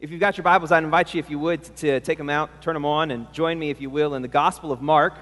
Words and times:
If 0.00 0.10
you've 0.10 0.18
got 0.20 0.38
your 0.38 0.44
Bibles, 0.44 0.72
I'd 0.72 0.82
invite 0.82 1.12
you, 1.12 1.18
if 1.18 1.28
you 1.28 1.38
would, 1.40 1.62
to 1.76 2.00
take 2.00 2.16
them 2.16 2.30
out, 2.30 2.62
turn 2.62 2.72
them 2.72 2.86
on, 2.86 3.10
and 3.10 3.30
join 3.34 3.58
me, 3.58 3.68
if 3.68 3.82
you 3.82 3.90
will, 3.90 4.14
in 4.14 4.22
the 4.22 4.28
Gospel 4.28 4.72
of 4.72 4.80
Mark, 4.80 5.12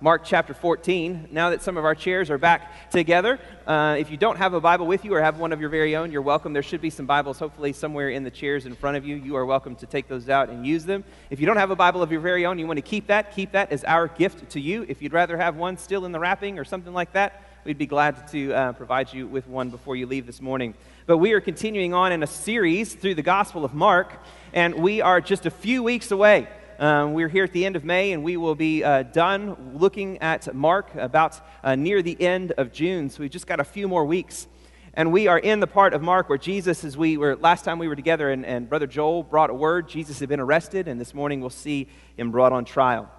Mark 0.00 0.22
chapter 0.24 0.54
14. 0.54 1.30
Now 1.32 1.50
that 1.50 1.60
some 1.60 1.76
of 1.76 1.84
our 1.84 1.96
chairs 1.96 2.30
are 2.30 2.38
back 2.38 2.88
together, 2.92 3.40
uh, 3.66 3.96
if 3.98 4.12
you 4.12 4.16
don't 4.16 4.36
have 4.36 4.54
a 4.54 4.60
Bible 4.60 4.86
with 4.86 5.04
you 5.04 5.12
or 5.12 5.20
have 5.20 5.40
one 5.40 5.52
of 5.52 5.60
your 5.60 5.70
very 5.70 5.96
own, 5.96 6.12
you're 6.12 6.22
welcome. 6.22 6.52
There 6.52 6.62
should 6.62 6.80
be 6.80 6.88
some 6.88 7.04
Bibles, 7.04 7.40
hopefully, 7.40 7.72
somewhere 7.72 8.10
in 8.10 8.22
the 8.22 8.30
chairs 8.30 8.64
in 8.64 8.76
front 8.76 8.96
of 8.96 9.04
you. 9.04 9.16
You 9.16 9.34
are 9.34 9.44
welcome 9.44 9.74
to 9.74 9.86
take 9.86 10.06
those 10.06 10.28
out 10.28 10.50
and 10.50 10.64
use 10.64 10.84
them. 10.84 11.02
If 11.30 11.40
you 11.40 11.46
don't 11.46 11.56
have 11.56 11.72
a 11.72 11.76
Bible 11.76 12.00
of 12.00 12.12
your 12.12 12.20
very 12.20 12.46
own, 12.46 12.60
you 12.60 12.66
want 12.68 12.76
to 12.76 12.82
keep 12.82 13.08
that, 13.08 13.34
keep 13.34 13.50
that 13.52 13.72
as 13.72 13.82
our 13.82 14.06
gift 14.06 14.50
to 14.50 14.60
you. 14.60 14.86
If 14.88 15.02
you'd 15.02 15.12
rather 15.12 15.36
have 15.36 15.56
one 15.56 15.76
still 15.76 16.04
in 16.04 16.12
the 16.12 16.20
wrapping 16.20 16.60
or 16.60 16.64
something 16.64 16.92
like 16.92 17.12
that, 17.14 17.42
we'd 17.64 17.78
be 17.78 17.86
glad 17.86 18.28
to 18.28 18.52
uh, 18.52 18.72
provide 18.72 19.12
you 19.12 19.26
with 19.26 19.46
one 19.46 19.70
before 19.70 19.96
you 19.96 20.06
leave 20.06 20.26
this 20.26 20.40
morning. 20.40 20.74
But 21.06 21.18
we 21.18 21.32
are 21.32 21.40
continuing 21.40 21.94
on 21.94 22.12
in 22.12 22.22
a 22.22 22.26
series 22.26 22.94
through 22.94 23.14
the 23.14 23.22
Gospel 23.22 23.64
of 23.64 23.74
Mark, 23.74 24.22
and 24.52 24.74
we 24.76 25.00
are 25.00 25.20
just 25.20 25.46
a 25.46 25.50
few 25.50 25.82
weeks 25.82 26.10
away. 26.10 26.48
Um, 26.78 27.14
we're 27.14 27.28
here 27.28 27.44
at 27.44 27.52
the 27.52 27.66
end 27.66 27.76
of 27.76 27.84
May, 27.84 28.12
and 28.12 28.22
we 28.22 28.36
will 28.36 28.54
be 28.54 28.84
uh, 28.84 29.02
done 29.02 29.74
looking 29.76 30.18
at 30.18 30.54
Mark 30.54 30.94
about 30.94 31.40
uh, 31.64 31.74
near 31.74 32.02
the 32.02 32.20
end 32.20 32.52
of 32.52 32.72
June. 32.72 33.10
So 33.10 33.20
we've 33.20 33.30
just 33.30 33.46
got 33.46 33.60
a 33.60 33.64
few 33.64 33.88
more 33.88 34.04
weeks. 34.04 34.46
And 34.94 35.12
we 35.12 35.26
are 35.26 35.38
in 35.38 35.60
the 35.60 35.66
part 35.66 35.94
of 35.94 36.02
Mark 36.02 36.28
where 36.28 36.38
Jesus, 36.38 36.84
as 36.84 36.96
we 36.96 37.16
were 37.16 37.36
last 37.36 37.64
time 37.64 37.78
we 37.78 37.88
were 37.88 37.96
together, 37.96 38.30
and, 38.30 38.44
and 38.44 38.68
Brother 38.68 38.86
Joel 38.86 39.22
brought 39.22 39.50
a 39.50 39.54
word. 39.54 39.88
Jesus 39.88 40.20
had 40.20 40.28
been 40.28 40.40
arrested, 40.40 40.88
and 40.88 41.00
this 41.00 41.14
morning 41.14 41.40
we'll 41.40 41.50
see 41.50 41.88
him 42.16 42.30
brought 42.30 42.52
on 42.52 42.64
trial 42.64 43.10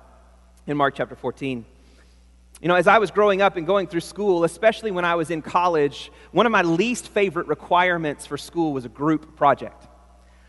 in 0.67 0.77
Mark 0.77 0.95
chapter 0.95 1.15
14. 1.15 1.65
You 2.61 2.67
know, 2.67 2.75
as 2.75 2.87
I 2.87 2.97
was 2.97 3.09
growing 3.09 3.41
up 3.41 3.55
and 3.55 3.65
going 3.65 3.87
through 3.87 4.01
school, 4.01 4.43
especially 4.43 4.91
when 4.91 5.05
I 5.05 5.15
was 5.15 5.31
in 5.31 5.41
college, 5.41 6.11
one 6.31 6.45
of 6.45 6.51
my 6.51 6.61
least 6.61 7.07
favorite 7.07 7.47
requirements 7.47 8.25
for 8.25 8.37
school 8.37 8.73
was 8.73 8.83
a 8.83 8.89
group 8.89 9.37
project. 9.37 9.87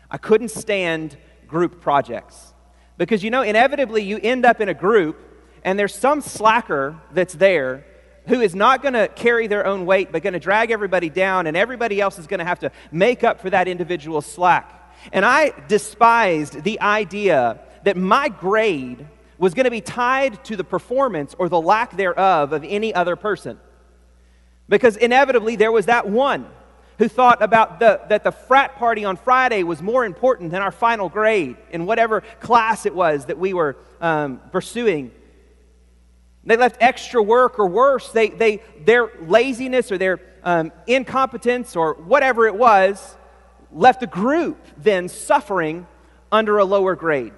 I 0.09 0.17
couldn't 0.17 0.49
stand 0.49 1.17
group 1.47 1.79
projects 1.79 2.53
because, 2.97 3.23
you 3.23 3.31
know, 3.31 3.43
inevitably 3.43 4.03
you 4.03 4.19
end 4.21 4.45
up 4.45 4.59
in 4.59 4.67
a 4.67 4.73
group 4.73 5.17
and 5.63 5.79
there's 5.79 5.95
some 5.95 6.19
slacker 6.19 6.99
that's 7.13 7.33
there 7.33 7.85
who 8.27 8.41
is 8.41 8.53
not 8.53 8.81
going 8.81 8.93
to 8.93 9.07
carry 9.07 9.47
their 9.47 9.65
own 9.65 9.85
weight 9.85 10.11
but 10.11 10.21
going 10.21 10.33
to 10.33 10.39
drag 10.39 10.69
everybody 10.69 11.09
down, 11.09 11.47
and 11.47 11.55
everybody 11.55 12.01
else 12.01 12.19
is 12.19 12.27
going 12.27 12.39
to 12.39 12.45
have 12.45 12.59
to 12.59 12.71
make 12.91 13.23
up 13.23 13.39
for 13.39 13.49
that 13.49 13.67
individual 13.67 14.21
slack. 14.21 14.93
And 15.11 15.25
I 15.25 15.53
despised 15.67 16.63
the 16.63 16.79
idea 16.81 17.59
that 17.83 17.97
my 17.97 18.29
grade 18.29 19.07
was 19.41 19.55
going 19.55 19.63
to 19.63 19.71
be 19.71 19.81
tied 19.81 20.43
to 20.45 20.55
the 20.55 20.63
performance 20.63 21.35
or 21.39 21.49
the 21.49 21.59
lack 21.59 21.97
thereof 21.97 22.53
of 22.53 22.63
any 22.63 22.93
other 22.93 23.15
person. 23.15 23.59
Because 24.69 24.95
inevitably 24.97 25.55
there 25.55 25.71
was 25.71 25.87
that 25.87 26.07
one 26.07 26.45
who 26.99 27.07
thought 27.07 27.41
about 27.41 27.79
the, 27.79 27.99
that 28.09 28.23
the 28.23 28.31
frat 28.31 28.75
party 28.75 29.03
on 29.03 29.17
Friday 29.17 29.63
was 29.63 29.81
more 29.81 30.05
important 30.05 30.51
than 30.51 30.61
our 30.61 30.71
final 30.71 31.09
grade 31.09 31.57
in 31.71 31.87
whatever 31.87 32.21
class 32.39 32.85
it 32.85 32.93
was 32.93 33.25
that 33.25 33.39
we 33.39 33.55
were 33.55 33.77
um, 33.99 34.39
pursuing. 34.51 35.11
They 36.43 36.55
left 36.55 36.77
extra 36.79 37.21
work, 37.23 37.57
or 37.57 37.65
worse, 37.65 38.11
they, 38.11 38.29
they, 38.29 38.61
their 38.85 39.09
laziness 39.21 39.91
or 39.91 39.97
their 39.97 40.19
um, 40.43 40.71
incompetence 40.85 41.75
or 41.75 41.95
whatever 41.95 42.45
it 42.45 42.55
was 42.55 43.17
left 43.71 44.01
the 44.01 44.07
group 44.07 44.63
then 44.77 45.09
suffering 45.09 45.87
under 46.31 46.59
a 46.59 46.63
lower 46.63 46.95
grade. 46.95 47.33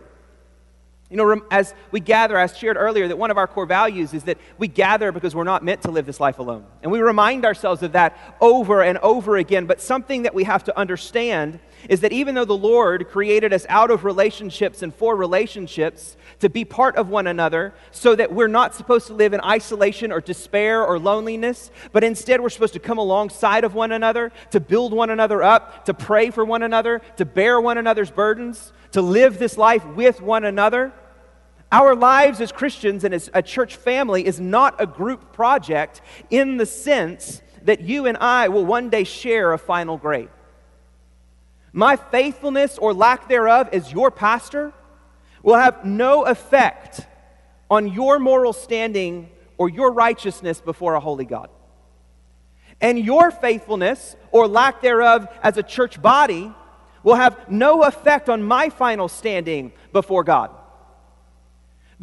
You 1.13 1.17
know, 1.17 1.43
as 1.51 1.75
we 1.91 1.99
gather, 1.99 2.35
as 2.39 2.57
shared 2.57 2.75
earlier, 2.75 3.07
that 3.07 3.19
one 3.19 3.29
of 3.29 3.37
our 3.37 3.45
core 3.45 3.67
values 3.67 4.15
is 4.15 4.23
that 4.23 4.39
we 4.57 4.67
gather 4.67 5.11
because 5.11 5.35
we're 5.35 5.43
not 5.43 5.63
meant 5.63 5.83
to 5.83 5.91
live 5.91 6.07
this 6.07 6.19
life 6.19 6.39
alone. 6.39 6.65
And 6.81 6.91
we 6.91 7.01
remind 7.01 7.45
ourselves 7.45 7.83
of 7.83 7.91
that 7.91 8.17
over 8.41 8.81
and 8.81 8.97
over 8.97 9.37
again. 9.37 9.67
But 9.67 9.79
something 9.79 10.23
that 10.23 10.33
we 10.33 10.43
have 10.45 10.63
to 10.63 10.75
understand 10.75 11.59
is 11.87 11.99
that 11.99 12.13
even 12.13 12.33
though 12.33 12.45
the 12.45 12.57
Lord 12.57 13.09
created 13.09 13.53
us 13.53 13.67
out 13.69 13.91
of 13.91 14.05
relationships 14.05 14.81
and 14.81 14.91
for 14.91 15.15
relationships 15.15 16.17
to 16.39 16.49
be 16.49 16.65
part 16.65 16.95
of 16.95 17.09
one 17.09 17.27
another, 17.27 17.75
so 17.91 18.15
that 18.15 18.33
we're 18.33 18.47
not 18.47 18.73
supposed 18.73 19.05
to 19.05 19.13
live 19.13 19.33
in 19.33 19.41
isolation 19.41 20.11
or 20.11 20.19
despair 20.19 20.83
or 20.83 20.97
loneliness, 20.97 21.69
but 21.91 22.03
instead 22.03 22.41
we're 22.41 22.49
supposed 22.49 22.73
to 22.73 22.79
come 22.79 22.97
alongside 22.97 23.63
of 23.63 23.75
one 23.75 23.91
another, 23.91 24.31
to 24.49 24.59
build 24.59 24.91
one 24.91 25.11
another 25.11 25.43
up, 25.43 25.85
to 25.85 25.93
pray 25.93 26.31
for 26.31 26.43
one 26.43 26.63
another, 26.63 27.03
to 27.17 27.23
bear 27.23 27.61
one 27.61 27.77
another's 27.77 28.09
burdens, 28.09 28.73
to 28.93 29.03
live 29.03 29.37
this 29.37 29.59
life 29.59 29.85
with 29.85 30.19
one 30.19 30.43
another. 30.43 30.91
Our 31.73 31.95
lives 31.95 32.39
as 32.39 32.51
Christians 32.51 33.03
and 33.03 33.15
as 33.15 33.31
a 33.33 33.41
church 33.41 33.77
family 33.77 34.27
is 34.27 34.39
not 34.39 34.75
a 34.77 34.85
group 34.85 35.33
project 35.33 36.01
in 36.29 36.57
the 36.57 36.67
sense 36.67 37.41
that 37.63 37.81
you 37.81 38.05
and 38.05 38.15
I 38.17 38.49
will 38.49 38.63
one 38.63 38.91
day 38.91 39.03
share 39.03 39.53
a 39.53 39.57
final 39.57 39.97
grade. 39.97 40.29
My 41.71 41.95
faithfulness 41.95 42.77
or 42.77 42.93
lack 42.93 43.27
thereof 43.27 43.69
as 43.73 43.91
your 43.91 44.11
pastor 44.11 44.71
will 45.41 45.55
have 45.55 45.83
no 45.83 46.25
effect 46.25 47.07
on 47.71 47.87
your 47.91 48.19
moral 48.19 48.53
standing 48.53 49.31
or 49.57 49.67
your 49.67 49.91
righteousness 49.91 50.61
before 50.61 50.93
a 50.93 50.99
holy 50.99 51.25
God. 51.25 51.49
And 52.81 52.99
your 52.99 53.31
faithfulness 53.31 54.15
or 54.31 54.47
lack 54.47 54.83
thereof 54.83 55.27
as 55.41 55.57
a 55.57 55.63
church 55.63 55.99
body 55.99 56.51
will 57.01 57.15
have 57.15 57.49
no 57.49 57.81
effect 57.81 58.29
on 58.29 58.43
my 58.43 58.69
final 58.69 59.07
standing 59.07 59.71
before 59.91 60.23
God. 60.23 60.51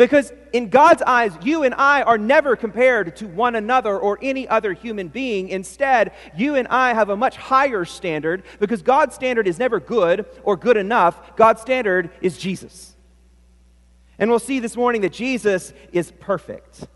Because 0.00 0.32
in 0.54 0.70
God's 0.70 1.02
eyes, 1.02 1.32
you 1.42 1.62
and 1.62 1.74
I 1.74 2.00
are 2.00 2.16
never 2.16 2.56
compared 2.56 3.16
to 3.16 3.26
one 3.26 3.54
another 3.54 3.98
or 3.98 4.18
any 4.22 4.48
other 4.48 4.72
human 4.72 5.08
being. 5.08 5.50
Instead, 5.50 6.12
you 6.34 6.54
and 6.54 6.66
I 6.68 6.94
have 6.94 7.10
a 7.10 7.16
much 7.18 7.36
higher 7.36 7.84
standard 7.84 8.42
because 8.60 8.80
God's 8.80 9.14
standard 9.14 9.46
is 9.46 9.58
never 9.58 9.78
good 9.78 10.24
or 10.42 10.56
good 10.56 10.78
enough. 10.78 11.36
God's 11.36 11.60
standard 11.60 12.08
is 12.22 12.38
Jesus. 12.38 12.96
And 14.18 14.30
we'll 14.30 14.38
see 14.38 14.58
this 14.58 14.74
morning 14.74 15.02
that 15.02 15.12
Jesus 15.12 15.74
is 15.92 16.12
perfect. 16.12 16.86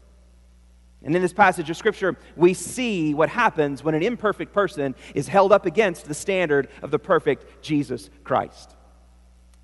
And 1.02 1.14
in 1.14 1.20
this 1.20 1.34
passage 1.34 1.68
of 1.68 1.76
Scripture, 1.76 2.16
we 2.36 2.54
see 2.54 3.12
what 3.12 3.28
happens 3.28 3.84
when 3.84 3.94
an 3.94 4.02
imperfect 4.02 4.54
person 4.54 4.94
is 5.14 5.28
held 5.28 5.52
up 5.52 5.66
against 5.66 6.06
the 6.06 6.14
standard 6.14 6.70
of 6.80 6.90
the 6.90 6.98
perfect 6.98 7.60
Jesus 7.60 8.08
Christ. 8.24 8.73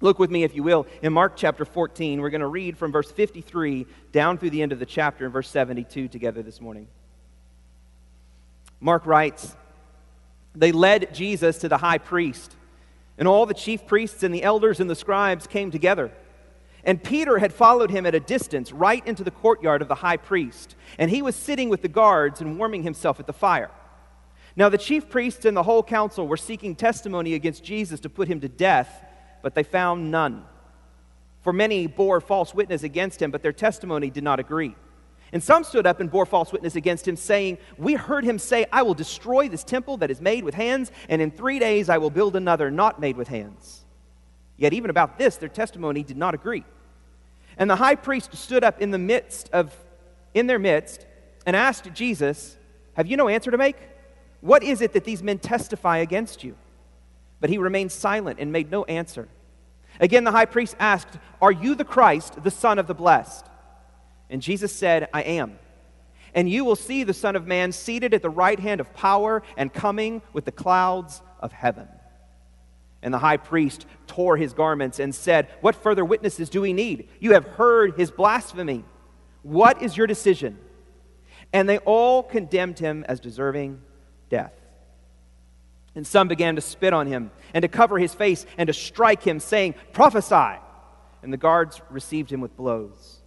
Look 0.01 0.19
with 0.19 0.31
me, 0.31 0.45
if 0.45 0.55
you 0.55 0.63
will, 0.63 0.87
in 1.03 1.13
Mark 1.13 1.35
chapter 1.37 1.65
14. 1.65 2.21
We're 2.21 2.31
going 2.31 2.41
to 2.41 2.47
read 2.47 2.79
from 2.79 2.91
verse 2.91 3.11
53 3.11 3.87
down 4.13 4.39
through 4.39 4.51
the 4.51 4.63
end 4.63 4.73
of 4.73 4.79
the 4.79 4.87
chapter 4.87 5.27
in 5.27 5.33
verse 5.33 5.49
72 5.49 6.09
together 6.09 6.43
this 6.43 6.61
morning. 6.61 6.89
Mark 8.81 9.05
writes 9.05 9.55
They 10.55 10.73
led 10.73 11.13
Jesus 11.15 11.59
to 11.59 11.69
the 11.69 11.77
high 11.77 11.99
priest, 11.99 12.57
and 13.19 13.29
all 13.29 13.45
the 13.45 13.53
chief 13.53 13.87
priests 13.87 14.23
and 14.23 14.35
the 14.35 14.43
elders 14.43 14.81
and 14.81 14.89
the 14.89 14.97
scribes 14.97 15.47
came 15.47 15.71
together. 15.71 16.11
And 16.83 17.05
Peter 17.05 17.39
had 17.39 17.53
followed 17.53 17.91
him 17.91 18.07
at 18.07 18.15
a 18.15 18.21
distance 18.21 18.73
right 18.73 19.07
into 19.07 19.23
the 19.23 19.31
courtyard 19.31 19.83
of 19.83 19.89
the 19.89 19.97
high 19.97 20.17
priest, 20.17 20.77
and 20.99 21.11
he 21.11 21.21
was 21.21 21.37
sitting 21.37 21.69
with 21.69 21.83
the 21.83 21.89
guards 21.89 22.41
and 22.41 22.59
warming 22.59 22.85
himself 22.85 23.21
at 23.21 23.27
the 23.27 23.35
fire. 23.35 23.71
Now, 24.57 24.71
the 24.71 24.79
chief 24.79 25.11
priests 25.11 25.45
and 25.45 25.55
the 25.55 25.63
whole 25.63 25.83
council 25.83 26.27
were 26.27 26.39
seeking 26.39 26.75
testimony 26.75 27.35
against 27.35 27.63
Jesus 27.63 28.01
to 28.01 28.09
put 28.09 28.29
him 28.29 28.41
to 28.41 28.49
death 28.49 29.05
but 29.43 29.55
they 29.55 29.63
found 29.63 30.11
none. 30.11 30.45
For 31.43 31.53
many 31.53 31.87
bore 31.87 32.21
false 32.21 32.55
witness 32.55 32.83
against 32.83 33.21
him, 33.21 33.31
but 33.31 33.43
their 33.43 33.53
testimony 33.53 34.11
did 34.11 34.25
not 34.25 34.41
agree. 34.41 34.75
And 35.33 35.43
some 35.43 35.63
stood 35.65 35.87
up 35.87 36.01
and 36.01 36.11
bore 36.11 36.27
false 36.27 36.53
witness 36.53 36.77
against 36.77 37.07
him, 37.07 37.17
saying, 37.17 37.59
We 37.79 37.95
heard 37.95 38.25
him 38.25 38.39
say, 38.39 38.67
I 38.73 38.83
will 38.83 38.95
destroy 38.95 39.49
this 39.49 39.65
temple 39.65 39.99
that 39.99 40.11
is 40.11 40.21
made 40.21 40.45
with 40.45 40.55
hands, 40.55 40.91
and 41.09 41.23
in 41.23 41.31
three 41.31 41.59
days 41.59 41.89
I 41.89 41.99
will 41.99 42.11
build 42.11 42.37
another 42.37 42.71
not 42.71 43.01
made 43.01 43.17
with 43.17 43.29
hands. 43.29 43.85
Yet 44.57 44.73
even 44.73 44.91
about 44.91 45.19
this, 45.19 45.37
their 45.37 45.49
testimony 45.49 46.03
did 46.03 46.17
not 46.17 46.35
agree. 46.35 46.65
And 47.57 47.71
the 47.71 47.77
high 47.77 47.95
priest 47.95 48.35
stood 48.37 48.65
up 48.65 48.81
in 48.81 48.91
the 48.91 48.99
midst 48.99 49.49
of, 49.53 49.75
in 50.35 50.47
their 50.47 50.59
midst, 50.59 51.07
and 51.47 51.55
asked 51.55 51.93
Jesus, 51.95 52.57
Have 52.95 53.07
you 53.07 53.17
no 53.17 53.29
answer 53.29 53.51
to 53.51 53.59
make? 53.59 53.77
What 54.41 54.63
is 54.63 54.81
it 54.81 54.93
that 54.95 55.05
these 55.05 55.23
men 55.23 55.39
testify 55.39 55.99
against 55.99 56.43
you? 56.43 56.57
But 57.41 57.51
he 57.51 57.59
remained 57.59 57.93
silent 57.93 58.39
and 58.39 58.53
made 58.53 58.71
no 58.71 58.85
answer. 58.85 59.29
Again, 59.99 60.25
the 60.25 60.31
high 60.31 60.47
priest 60.47 60.77
asked, 60.79 61.19
Are 61.43 61.53
you 61.53 61.75
the 61.75 61.85
Christ, 61.85 62.43
the 62.43 62.51
Son 62.51 62.79
of 62.79 62.87
the 62.87 62.95
Blessed? 62.95 63.47
And 64.29 64.41
Jesus 64.41 64.73
said, 64.73 65.09
I 65.13 65.23
am. 65.23 65.59
And 66.35 66.49
you 66.49 66.65
will 66.65 66.77
see 66.77 67.03
the 67.03 67.15
Son 67.15 67.35
of 67.35 67.47
Man 67.47 67.73
seated 67.73 68.15
at 68.15 68.23
the 68.23 68.31
right 68.31 68.59
hand 68.59 68.81
of 68.81 68.95
power 68.95 69.43
and 69.57 69.73
coming 69.73 70.23
with 70.33 70.45
the 70.45 70.53
clouds 70.53 71.23
of 71.41 71.53
heaven. 71.53 71.89
And 73.03 73.13
the 73.13 73.19
high 73.19 73.39
priest 73.39 73.87
tore 74.07 74.37
his 74.37 74.53
garments 74.53 75.01
and 75.01 75.15
said, 75.15 75.49
What 75.61 75.75
further 75.75 76.05
witnesses 76.05 76.51
do 76.51 76.61
we 76.61 76.73
need? 76.73 77.09
You 77.19 77.33
have 77.33 77.45
heard 77.45 77.97
his 77.97 78.11
blasphemy. 78.11 78.85
What 79.43 79.83
is 79.83 79.97
your 79.97 80.07
decision? 80.07 80.59
And 81.53 81.69
they 81.69 81.79
all 81.79 82.23
condemned 82.23 82.79
him 82.79 83.05
as 83.09 83.19
deserving 83.19 83.81
death. 84.29 84.53
And 85.95 86.07
some 86.07 86.29
began 86.29 86.55
to 86.57 86.61
spit 86.61 86.93
on 86.93 87.07
him 87.07 87.31
and 87.53 87.63
to 87.63 87.69
cover 87.69 87.99
his 87.99 88.15
face 88.15 88.47
and 88.57 88.69
to 88.69 88.73
strike 88.73 89.23
him, 89.23 89.41
saying, 89.41 89.75
Prophesy! 89.93 90.61
And 91.23 91.33
the 91.33 91.37
guards 91.37 91.81
received 91.91 92.31
him 92.31 92.41
with 92.41 92.57
blows. 92.57 93.19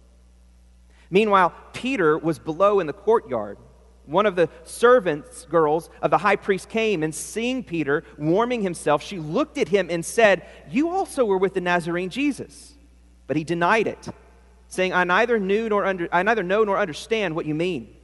Meanwhile, 1.10 1.54
Peter 1.72 2.18
was 2.18 2.38
below 2.38 2.80
in 2.80 2.86
the 2.86 2.92
courtyard, 2.92 3.58
one 4.06 4.26
of 4.26 4.36
the 4.36 4.48
servants 4.64 5.46
girls 5.46 5.88
of 6.02 6.10
the 6.10 6.18
high 6.18 6.36
priest 6.36 6.68
came 6.68 7.02
and 7.02 7.14
seeing 7.14 7.62
Peter 7.64 8.04
warming 8.18 8.62
himself, 8.62 9.02
she 9.02 9.18
looked 9.18 9.56
at 9.56 9.68
him 9.68 9.88
and 9.90 10.04
said, 10.04 10.46
You 10.68 10.90
also 10.90 11.24
were 11.24 11.38
with 11.38 11.54
the 11.54 11.60
Nazarene 11.60 12.10
Jesus. 12.10 12.74
But 13.26 13.36
he 13.36 13.44
denied 13.44 13.86
it, 13.86 14.08
saying, 14.68 14.92
I 14.92 15.04
neither 15.04 15.38
knew 15.38 15.68
nor 15.68 15.86
under, 15.86 16.08
I 16.12 16.22
neither 16.22 16.42
know 16.42 16.64
nor 16.64 16.78
understand 16.78 17.34
what 17.34 17.46
you 17.46 17.54
mean. 17.54 17.94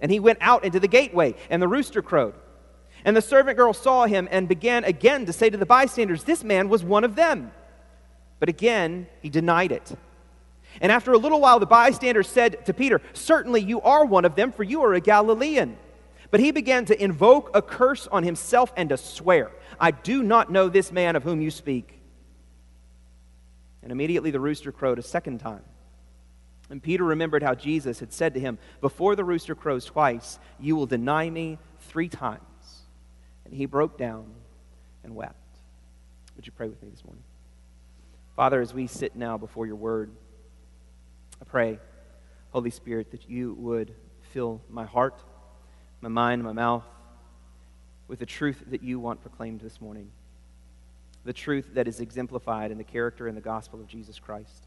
And 0.00 0.10
he 0.10 0.20
went 0.20 0.38
out 0.40 0.64
into 0.64 0.80
the 0.80 0.88
gateway, 0.88 1.34
and 1.50 1.60
the 1.60 1.68
rooster 1.68 2.02
crowed. 2.02 2.34
And 3.04 3.16
the 3.16 3.22
servant 3.22 3.58
girl 3.58 3.74
saw 3.74 4.06
him 4.06 4.28
and 4.30 4.48
began 4.48 4.84
again 4.84 5.26
to 5.26 5.32
say 5.32 5.50
to 5.50 5.56
the 5.56 5.66
bystanders, 5.66 6.24
This 6.24 6.42
man 6.42 6.68
was 6.68 6.82
one 6.82 7.04
of 7.04 7.14
them. 7.14 7.52
But 8.40 8.48
again, 8.48 9.06
he 9.20 9.28
denied 9.28 9.72
it. 9.72 9.92
And 10.80 10.90
after 10.90 11.12
a 11.12 11.18
little 11.18 11.40
while, 11.40 11.60
the 11.60 11.66
bystanders 11.66 12.28
said 12.28 12.64
to 12.66 12.74
Peter, 12.74 13.00
Certainly 13.12 13.62
you 13.62 13.80
are 13.82 14.04
one 14.04 14.24
of 14.24 14.34
them, 14.34 14.52
for 14.52 14.62
you 14.62 14.82
are 14.82 14.94
a 14.94 15.00
Galilean. 15.00 15.76
But 16.30 16.40
he 16.40 16.50
began 16.50 16.86
to 16.86 17.02
invoke 17.02 17.50
a 17.54 17.62
curse 17.62 18.08
on 18.08 18.24
himself 18.24 18.72
and 18.76 18.88
to 18.88 18.96
swear, 18.96 19.52
I 19.78 19.90
do 19.92 20.22
not 20.22 20.50
know 20.50 20.68
this 20.68 20.90
man 20.90 21.14
of 21.14 21.22
whom 21.22 21.40
you 21.40 21.50
speak. 21.50 22.00
And 23.82 23.92
immediately 23.92 24.30
the 24.30 24.40
rooster 24.40 24.72
crowed 24.72 24.98
a 24.98 25.02
second 25.02 25.38
time. 25.38 25.62
And 26.70 26.82
Peter 26.82 27.04
remembered 27.04 27.42
how 27.42 27.54
Jesus 27.54 28.00
had 28.00 28.12
said 28.12 28.34
to 28.34 28.40
him, 28.40 28.58
Before 28.80 29.14
the 29.14 29.22
rooster 29.22 29.54
crows 29.54 29.84
twice, 29.84 30.38
you 30.58 30.74
will 30.74 30.86
deny 30.86 31.28
me 31.28 31.58
three 31.80 32.08
times. 32.08 32.40
He 33.54 33.66
broke 33.66 33.96
down 33.96 34.26
and 35.04 35.14
wept. 35.14 35.36
Would 36.34 36.44
you 36.44 36.52
pray 36.52 36.68
with 36.68 36.82
me 36.82 36.88
this 36.90 37.04
morning? 37.04 37.22
Father, 38.34 38.60
as 38.60 38.74
we 38.74 38.88
sit 38.88 39.14
now 39.14 39.38
before 39.38 39.64
your 39.64 39.76
word, 39.76 40.10
I 41.40 41.44
pray, 41.44 41.78
Holy 42.50 42.70
Spirit, 42.70 43.12
that 43.12 43.30
you 43.30 43.54
would 43.54 43.94
fill 44.32 44.60
my 44.68 44.84
heart, 44.84 45.22
my 46.00 46.08
mind, 46.08 46.42
my 46.42 46.52
mouth 46.52 46.82
with 48.08 48.18
the 48.18 48.26
truth 48.26 48.60
that 48.70 48.82
you 48.82 48.98
want 48.98 49.22
proclaimed 49.22 49.60
this 49.60 49.80
morning. 49.80 50.10
The 51.24 51.32
truth 51.32 51.70
that 51.74 51.86
is 51.86 52.00
exemplified 52.00 52.72
in 52.72 52.78
the 52.78 52.84
character 52.84 53.28
and 53.28 53.36
the 53.36 53.40
gospel 53.40 53.80
of 53.80 53.86
Jesus 53.86 54.18
Christ. 54.18 54.66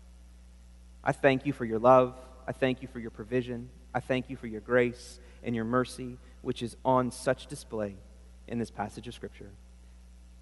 I 1.04 1.12
thank 1.12 1.46
you 1.46 1.52
for 1.52 1.66
your 1.66 1.80
love. 1.80 2.16
I 2.48 2.54
thank 2.54 2.82
you 2.82 2.88
for 2.88 3.00
your 3.00 3.12
provision. 3.12 3.68
I 3.94 4.00
thank 4.00 4.30
you 4.30 4.38
for 4.38 4.48
your 4.48 4.62
grace 4.62 5.20
and 5.44 5.54
your 5.54 5.66
mercy, 5.66 6.18
which 6.42 6.64
is 6.64 6.78
on 6.86 7.12
such 7.12 7.48
display 7.48 7.98
in 8.48 8.60
this 8.60 8.72
passage 8.72 9.08
of 9.08 9.14
Scripture. 9.14 9.52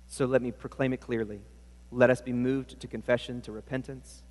So 0.07 0.25
let 0.25 0.41
me 0.41 0.51
proclaim 0.51 0.93
it 0.93 1.01
clearly. 1.01 1.41
Let 1.91 2.09
us 2.09 2.21
be 2.21 2.33
moved 2.33 2.79
to 2.79 2.87
confession, 2.87 3.41
to 3.41 3.51
repentance, 3.51 4.23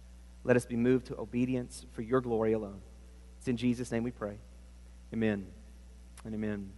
let 0.44 0.56
us 0.56 0.67
be 0.67 0.76
moved 0.76 1.06
to 1.06 1.19
obedience 1.19 1.87
for 1.93 2.03
your 2.03 2.21
glory 2.21 2.53
alone. 2.53 2.81
It's 3.38 3.49
in 3.49 3.56
Jesus' 3.56 3.91
name 3.91 4.03
we 4.03 4.11
pray. 4.11 4.37
Amen 5.12 5.47
and 6.25 6.35
amen. 6.35 6.71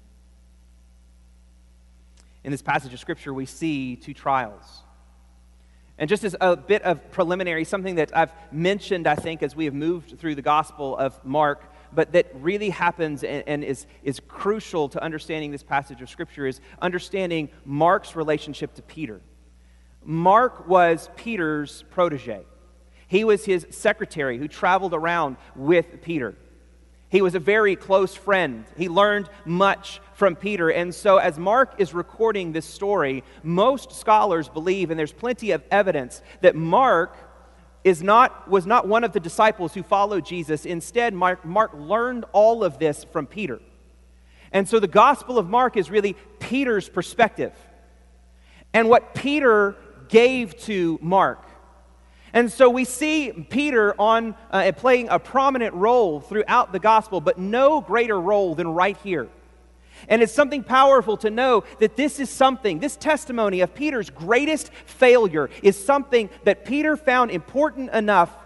In 2.45 2.53
this 2.53 2.63
passage 2.63 2.95
of 2.95 3.01
Scripture, 3.01 3.35
we 3.35 3.45
see 3.45 3.97
two 3.97 4.15
trials. 4.15 4.83
And 5.99 6.09
just 6.09 6.23
as 6.23 6.37
a 6.41 6.57
bit 6.57 6.83
of 6.83 7.11
preliminary, 7.11 7.65
something 7.65 7.97
that 7.97 8.17
I've 8.17 8.33
mentioned, 8.53 9.07
I 9.09 9.17
think, 9.17 9.43
as 9.43 9.57
we 9.57 9.65
have 9.65 9.75
moved 9.75 10.19
through 10.19 10.37
the 10.37 10.43
Gospel 10.43 10.97
of 10.97 11.25
Mark, 11.25 11.65
but 11.93 12.13
that 12.13 12.31
really 12.35 12.71
happens 12.71 13.25
and, 13.25 13.45
and, 13.47 13.65
is, 13.65 13.87
is 14.03 14.21
crucial 14.21 14.89
to 14.91 15.03
understanding 15.03 15.51
this 15.51 15.63
passage 15.63 16.03
of 16.03 16.11
Scripture, 16.11 16.47
is 16.47 16.61
understanding 16.81 17.49
Mark's 17.65 18.17
relationship 18.17 18.75
to 18.75 18.83
Peter. 18.83 19.21
Mark 20.03 20.69
was 20.69 21.11
Peter's 21.17 21.85
protege. 21.91 22.45
He 23.09 23.25
was 23.25 23.45
his 23.45 23.67
secretary 23.71 24.39
who 24.39 24.49
traveled 24.49 24.95
around 24.95 25.37
with 25.55 26.03
Peter. 26.03 26.37
He 27.09 27.23
was 27.23 27.35
a 27.37 27.41
very 27.41 27.77
close 27.77 28.15
friend. 28.15 28.65
He 28.77 28.89
learned 28.89 29.31
much 29.45 30.01
from 30.15 30.35
Peter. 30.35 30.71
And 30.71 30.93
so, 30.95 31.19
as 31.19 31.39
Mark 31.39 31.75
is 31.79 31.95
recording 31.95 32.53
this 32.53 32.67
story, 32.67 33.23
most 33.45 33.93
scholars 33.93 34.49
believe, 34.49 34.91
and 34.91 34.99
there's 34.99 35.13
plenty 35.13 35.53
of 35.53 35.63
evidence, 35.71 36.21
that 36.41 36.57
Mark 36.57 37.17
is 37.87 38.03
not, 38.03 38.51
was 38.51 38.67
not 38.67 38.89
one 38.89 39.05
of 39.05 39.13
the 39.13 39.21
disciples 39.21 39.73
who 39.73 39.85
followed 39.85 40.27
Jesus. 40.27 40.67
Instead, 40.67 41.15
Mark, 41.15 41.45
Mark 41.45 41.71
learned 41.73 42.25
all 42.33 42.65
of 42.65 42.81
this 42.81 43.05
from 43.05 43.29
Peter. 43.29 43.61
And 44.51 44.69
so, 44.69 44.81
the 44.81 44.89
Gospel 44.89 45.39
of 45.39 45.49
Mark 45.49 45.77
is 45.77 45.89
really 45.89 46.17
Peter's 46.41 46.89
perspective. 46.89 47.53
And 48.75 48.89
what 48.89 49.15
Peter 49.15 49.77
gave 50.09 50.57
to 50.63 50.99
Mark. 51.01 51.47
And 52.33 52.51
so 52.51 52.69
we 52.69 52.85
see 52.85 53.31
Peter 53.31 53.95
on 54.01 54.35
uh, 54.51 54.73
playing 54.77 55.09
a 55.09 55.19
prominent 55.19 55.75
role 55.75 56.21
throughout 56.21 56.73
the 56.73 56.79
gospel, 56.79 57.21
but 57.21 57.39
no 57.39 57.81
greater 57.81 58.21
role 58.21 58.55
than 58.57 58.69
right 58.69 58.97
here. 58.99 59.29
And 60.09 60.23
it's 60.23 60.33
something 60.33 60.63
powerful 60.63 61.17
to 61.19 61.31
know 61.31 61.65
that 61.81 61.97
this 61.97 62.21
is 62.21 62.31
something, 62.31 62.79
this 62.79 62.97
testimony 62.97 63.61
of 63.61 63.75
Peter's 63.75 64.11
greatest 64.11 64.71
failure 64.85 65.51
is 65.63 65.83
something 65.83 66.31
that 66.45 66.65
Peter 66.65 66.97
found 66.97 67.31
important 67.31 67.91
enough 67.91 68.37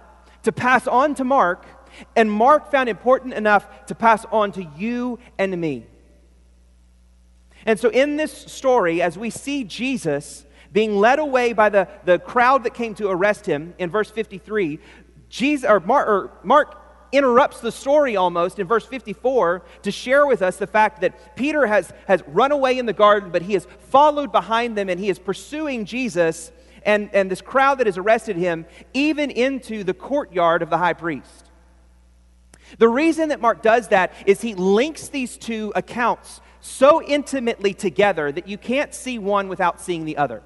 to 0.44 0.52
pass 0.52 0.86
on 0.86 1.14
to 1.16 1.24
Mark, 1.24 1.66
and 2.16 2.30
Mark 2.30 2.70
found 2.70 2.88
important 2.88 3.34
enough 3.34 3.86
to 3.86 3.94
pass 3.94 4.24
on 4.26 4.52
to 4.52 4.64
you 4.76 5.18
and 5.38 5.58
me. 5.60 5.86
And 7.66 7.78
so 7.78 7.90
in 7.90 8.16
this 8.16 8.32
story, 8.32 9.02
as 9.02 9.18
we 9.18 9.30
see 9.30 9.64
Jesus 9.64 10.46
being 10.72 10.96
led 10.96 11.18
away 11.18 11.52
by 11.52 11.68
the, 11.68 11.88
the 12.04 12.18
crowd 12.18 12.64
that 12.64 12.74
came 12.74 12.94
to 12.94 13.08
arrest 13.08 13.44
him 13.44 13.74
in 13.78 13.90
verse 13.90 14.10
53, 14.10 14.78
Jesus, 15.28 15.68
or 15.68 15.80
Mark, 15.80 16.08
or 16.08 16.30
Mark 16.42 16.79
interrupts 17.12 17.60
the 17.60 17.72
story 17.72 18.16
almost 18.16 18.58
in 18.58 18.66
verse 18.66 18.86
54 18.86 19.62
to 19.82 19.90
share 19.90 20.26
with 20.26 20.42
us 20.42 20.56
the 20.56 20.66
fact 20.66 21.00
that 21.00 21.36
Peter 21.36 21.66
has, 21.66 21.92
has 22.06 22.22
run 22.26 22.52
away 22.52 22.78
in 22.78 22.86
the 22.86 22.92
garden, 22.92 23.30
but 23.30 23.42
he 23.42 23.54
has 23.54 23.66
followed 23.88 24.32
behind 24.32 24.76
them 24.76 24.88
and 24.88 25.00
he 25.00 25.08
is 25.08 25.18
pursuing 25.18 25.84
Jesus 25.84 26.52
and, 26.84 27.10
and 27.12 27.30
this 27.30 27.40
crowd 27.40 27.78
that 27.78 27.86
has 27.86 27.98
arrested 27.98 28.36
him 28.36 28.66
even 28.94 29.30
into 29.30 29.84
the 29.84 29.94
courtyard 29.94 30.62
of 30.62 30.70
the 30.70 30.78
high 30.78 30.92
priest. 30.92 31.46
The 32.78 32.88
reason 32.88 33.30
that 33.30 33.40
Mark 33.40 33.62
does 33.62 33.88
that 33.88 34.12
is 34.26 34.40
he 34.40 34.54
links 34.54 35.08
these 35.08 35.36
two 35.36 35.72
accounts 35.74 36.40
so 36.60 37.02
intimately 37.02 37.74
together 37.74 38.30
that 38.30 38.46
you 38.46 38.58
can't 38.58 38.94
see 38.94 39.18
one 39.18 39.48
without 39.48 39.80
seeing 39.80 40.04
the 40.04 40.16
other. 40.16 40.42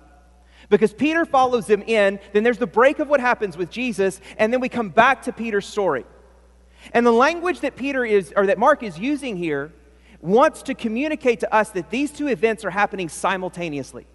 Because 0.70 0.94
Peter 0.94 1.26
follows 1.26 1.68
him 1.68 1.82
in, 1.82 2.18
then 2.32 2.42
there's 2.42 2.58
the 2.58 2.66
break 2.66 2.98
of 2.98 3.08
what 3.08 3.20
happens 3.20 3.56
with 3.56 3.70
Jesus, 3.70 4.20
and 4.38 4.52
then 4.52 4.60
we 4.60 4.68
come 4.68 4.88
back 4.88 5.22
to 5.22 5.32
Peter's 5.32 5.66
story. 5.66 6.04
And 6.92 7.06
the 7.06 7.12
language 7.12 7.60
that 7.60 7.76
Peter 7.76 8.04
is, 8.04 8.32
or 8.36 8.46
that 8.46 8.58
Mark 8.58 8.82
is 8.82 8.98
using 8.98 9.36
here, 9.36 9.72
wants 10.20 10.62
to 10.62 10.74
communicate 10.74 11.40
to 11.40 11.54
us 11.54 11.70
that 11.70 11.90
these 11.90 12.10
two 12.10 12.28
events 12.28 12.64
are 12.64 12.70
happening 12.70 13.08
simultaneously. 13.08 14.06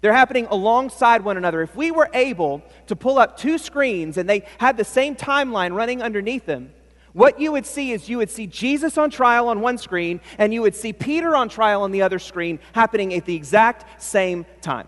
They're 0.00 0.12
happening 0.12 0.46
alongside 0.50 1.22
one 1.22 1.36
another. 1.36 1.62
If 1.62 1.76
we 1.76 1.90
were 1.90 2.08
able 2.14 2.62
to 2.86 2.96
pull 2.96 3.18
up 3.18 3.36
two 3.36 3.58
screens 3.58 4.16
and 4.16 4.28
they 4.28 4.46
had 4.58 4.76
the 4.76 4.84
same 4.84 5.14
timeline 5.14 5.74
running 5.74 6.02
underneath 6.02 6.46
them, 6.46 6.72
what 7.12 7.40
you 7.40 7.52
would 7.52 7.66
see 7.66 7.92
is 7.92 8.08
you 8.08 8.18
would 8.18 8.30
see 8.30 8.46
Jesus 8.46 8.96
on 8.96 9.10
trial 9.10 9.48
on 9.48 9.60
one 9.60 9.78
screen, 9.78 10.20
and 10.38 10.54
you 10.54 10.62
would 10.62 10.76
see 10.76 10.92
Peter 10.92 11.34
on 11.34 11.48
trial 11.48 11.82
on 11.82 11.90
the 11.90 12.02
other 12.02 12.18
screen 12.18 12.60
happening 12.72 13.12
at 13.14 13.24
the 13.24 13.34
exact 13.34 14.02
same 14.02 14.46
time. 14.62 14.86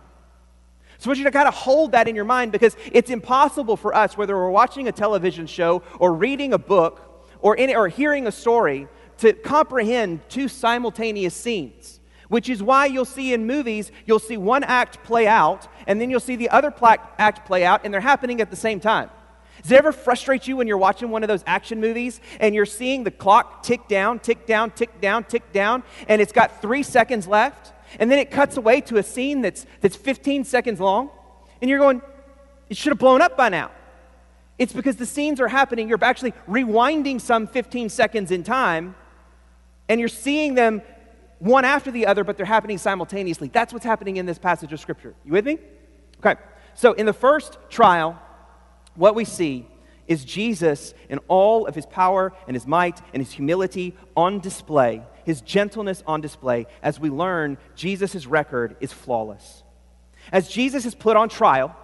So 1.02 1.08
I 1.08 1.10
want 1.10 1.18
you 1.18 1.24
to 1.24 1.32
kind 1.32 1.48
of 1.48 1.54
hold 1.54 1.90
that 1.92 2.06
in 2.06 2.14
your 2.14 2.24
mind 2.24 2.52
because 2.52 2.76
it's 2.92 3.10
impossible 3.10 3.76
for 3.76 3.92
us, 3.92 4.16
whether 4.16 4.36
we're 4.36 4.50
watching 4.50 4.86
a 4.86 4.92
television 4.92 5.48
show 5.48 5.82
or 5.98 6.14
reading 6.14 6.52
a 6.52 6.58
book 6.58 7.26
or, 7.40 7.56
in, 7.56 7.74
or 7.74 7.88
hearing 7.88 8.28
a 8.28 8.30
story, 8.30 8.86
to 9.18 9.32
comprehend 9.32 10.20
two 10.28 10.46
simultaneous 10.46 11.34
scenes. 11.34 11.98
Which 12.28 12.48
is 12.48 12.62
why 12.62 12.86
you'll 12.86 13.04
see 13.04 13.34
in 13.34 13.48
movies, 13.48 13.90
you'll 14.06 14.20
see 14.20 14.36
one 14.36 14.62
act 14.62 15.02
play 15.02 15.26
out, 15.26 15.66
and 15.88 16.00
then 16.00 16.08
you'll 16.08 16.20
see 16.20 16.36
the 16.36 16.50
other 16.50 16.72
act 17.18 17.46
play 17.48 17.64
out, 17.64 17.80
and 17.84 17.92
they're 17.92 18.00
happening 18.00 18.40
at 18.40 18.50
the 18.50 18.56
same 18.56 18.78
time. 18.78 19.10
Does 19.60 19.72
it 19.72 19.78
ever 19.78 19.90
frustrate 19.90 20.46
you 20.46 20.56
when 20.56 20.68
you're 20.68 20.78
watching 20.78 21.10
one 21.10 21.24
of 21.24 21.28
those 21.28 21.42
action 21.48 21.80
movies 21.80 22.20
and 22.38 22.54
you're 22.54 22.64
seeing 22.64 23.02
the 23.02 23.10
clock 23.10 23.64
tick 23.64 23.88
down, 23.88 24.20
tick 24.20 24.46
down, 24.46 24.70
tick 24.70 25.00
down, 25.00 25.24
tick 25.24 25.52
down, 25.52 25.82
and 26.06 26.22
it's 26.22 26.32
got 26.32 26.62
three 26.62 26.84
seconds 26.84 27.26
left? 27.26 27.72
And 27.98 28.10
then 28.10 28.18
it 28.18 28.30
cuts 28.30 28.56
away 28.56 28.80
to 28.82 28.98
a 28.98 29.02
scene 29.02 29.40
that's, 29.40 29.66
that's 29.80 29.96
15 29.96 30.44
seconds 30.44 30.80
long, 30.80 31.10
and 31.60 31.68
you're 31.68 31.78
going, 31.78 32.02
it 32.68 32.76
should 32.76 32.90
have 32.90 32.98
blown 32.98 33.22
up 33.22 33.36
by 33.36 33.48
now. 33.48 33.70
It's 34.58 34.72
because 34.72 34.96
the 34.96 35.06
scenes 35.06 35.40
are 35.40 35.48
happening. 35.48 35.88
You're 35.88 36.02
actually 36.02 36.32
rewinding 36.48 37.20
some 37.20 37.46
15 37.46 37.88
seconds 37.88 38.30
in 38.30 38.44
time, 38.44 38.94
and 39.88 39.98
you're 39.98 40.08
seeing 40.08 40.54
them 40.54 40.82
one 41.38 41.64
after 41.64 41.90
the 41.90 42.06
other, 42.06 42.22
but 42.22 42.36
they're 42.36 42.46
happening 42.46 42.78
simultaneously. 42.78 43.48
That's 43.48 43.72
what's 43.72 43.84
happening 43.84 44.16
in 44.16 44.26
this 44.26 44.38
passage 44.38 44.72
of 44.72 44.78
Scripture. 44.78 45.14
You 45.24 45.32
with 45.32 45.44
me? 45.44 45.58
Okay. 46.24 46.40
So, 46.74 46.92
in 46.92 47.04
the 47.04 47.12
first 47.12 47.58
trial, 47.68 48.20
what 48.94 49.14
we 49.14 49.24
see 49.24 49.66
is 50.12 50.24
Jesus 50.24 50.94
in 51.08 51.18
all 51.28 51.66
of 51.66 51.74
his 51.74 51.86
power 51.86 52.32
and 52.46 52.54
his 52.54 52.66
might 52.66 53.00
and 53.12 53.22
his 53.22 53.32
humility 53.32 53.96
on 54.16 54.38
display 54.38 55.02
his 55.24 55.40
gentleness 55.40 56.02
on 56.06 56.20
display 56.20 56.66
as 56.82 56.98
we 56.98 57.10
learn 57.10 57.58
Jesus' 57.74 58.26
record 58.26 58.76
is 58.80 58.92
flawless. 58.92 59.62
As 60.30 60.48
Jesus 60.48 60.84
is 60.86 60.94
put 60.94 61.16
on 61.16 61.28
trial, 61.28 61.76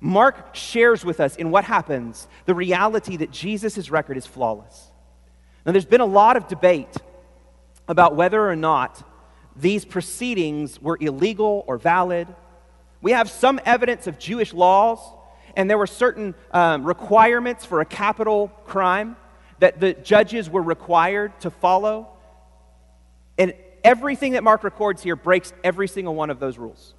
Mark 0.00 0.54
shares 0.54 1.04
with 1.04 1.20
us 1.20 1.36
in 1.36 1.50
what 1.50 1.64
happens 1.64 2.26
the 2.46 2.54
reality 2.54 3.18
that 3.18 3.30
Jesus' 3.30 3.90
record 3.90 4.16
is 4.16 4.26
flawless. 4.26 4.90
Now, 5.66 5.72
there's 5.72 5.84
been 5.84 6.00
a 6.00 6.06
lot 6.06 6.36
of 6.36 6.48
debate 6.48 6.96
about 7.86 8.16
whether 8.16 8.48
or 8.48 8.56
not 8.56 9.06
these 9.56 9.84
proceedings 9.84 10.80
were 10.80 10.96
illegal 11.00 11.64
or 11.66 11.76
valid. 11.76 12.28
We 13.02 13.12
have 13.12 13.28
some 13.28 13.60
evidence 13.66 14.06
of 14.06 14.18
Jewish 14.18 14.54
laws, 14.54 15.00
and 15.60 15.68
there 15.68 15.76
were 15.76 15.86
certain 15.86 16.34
um, 16.52 16.84
requirements 16.84 17.66
for 17.66 17.82
a 17.82 17.84
capital 17.84 18.48
crime 18.64 19.14
that 19.58 19.78
the 19.78 19.92
judges 19.92 20.48
were 20.48 20.62
required 20.62 21.38
to 21.40 21.50
follow. 21.50 22.08
And 23.36 23.52
everything 23.84 24.32
that 24.32 24.42
Mark 24.42 24.64
records 24.64 25.02
here 25.02 25.16
breaks 25.16 25.52
every 25.62 25.86
single 25.86 26.14
one 26.14 26.30
of 26.30 26.40
those 26.40 26.56
rules. 26.56 26.94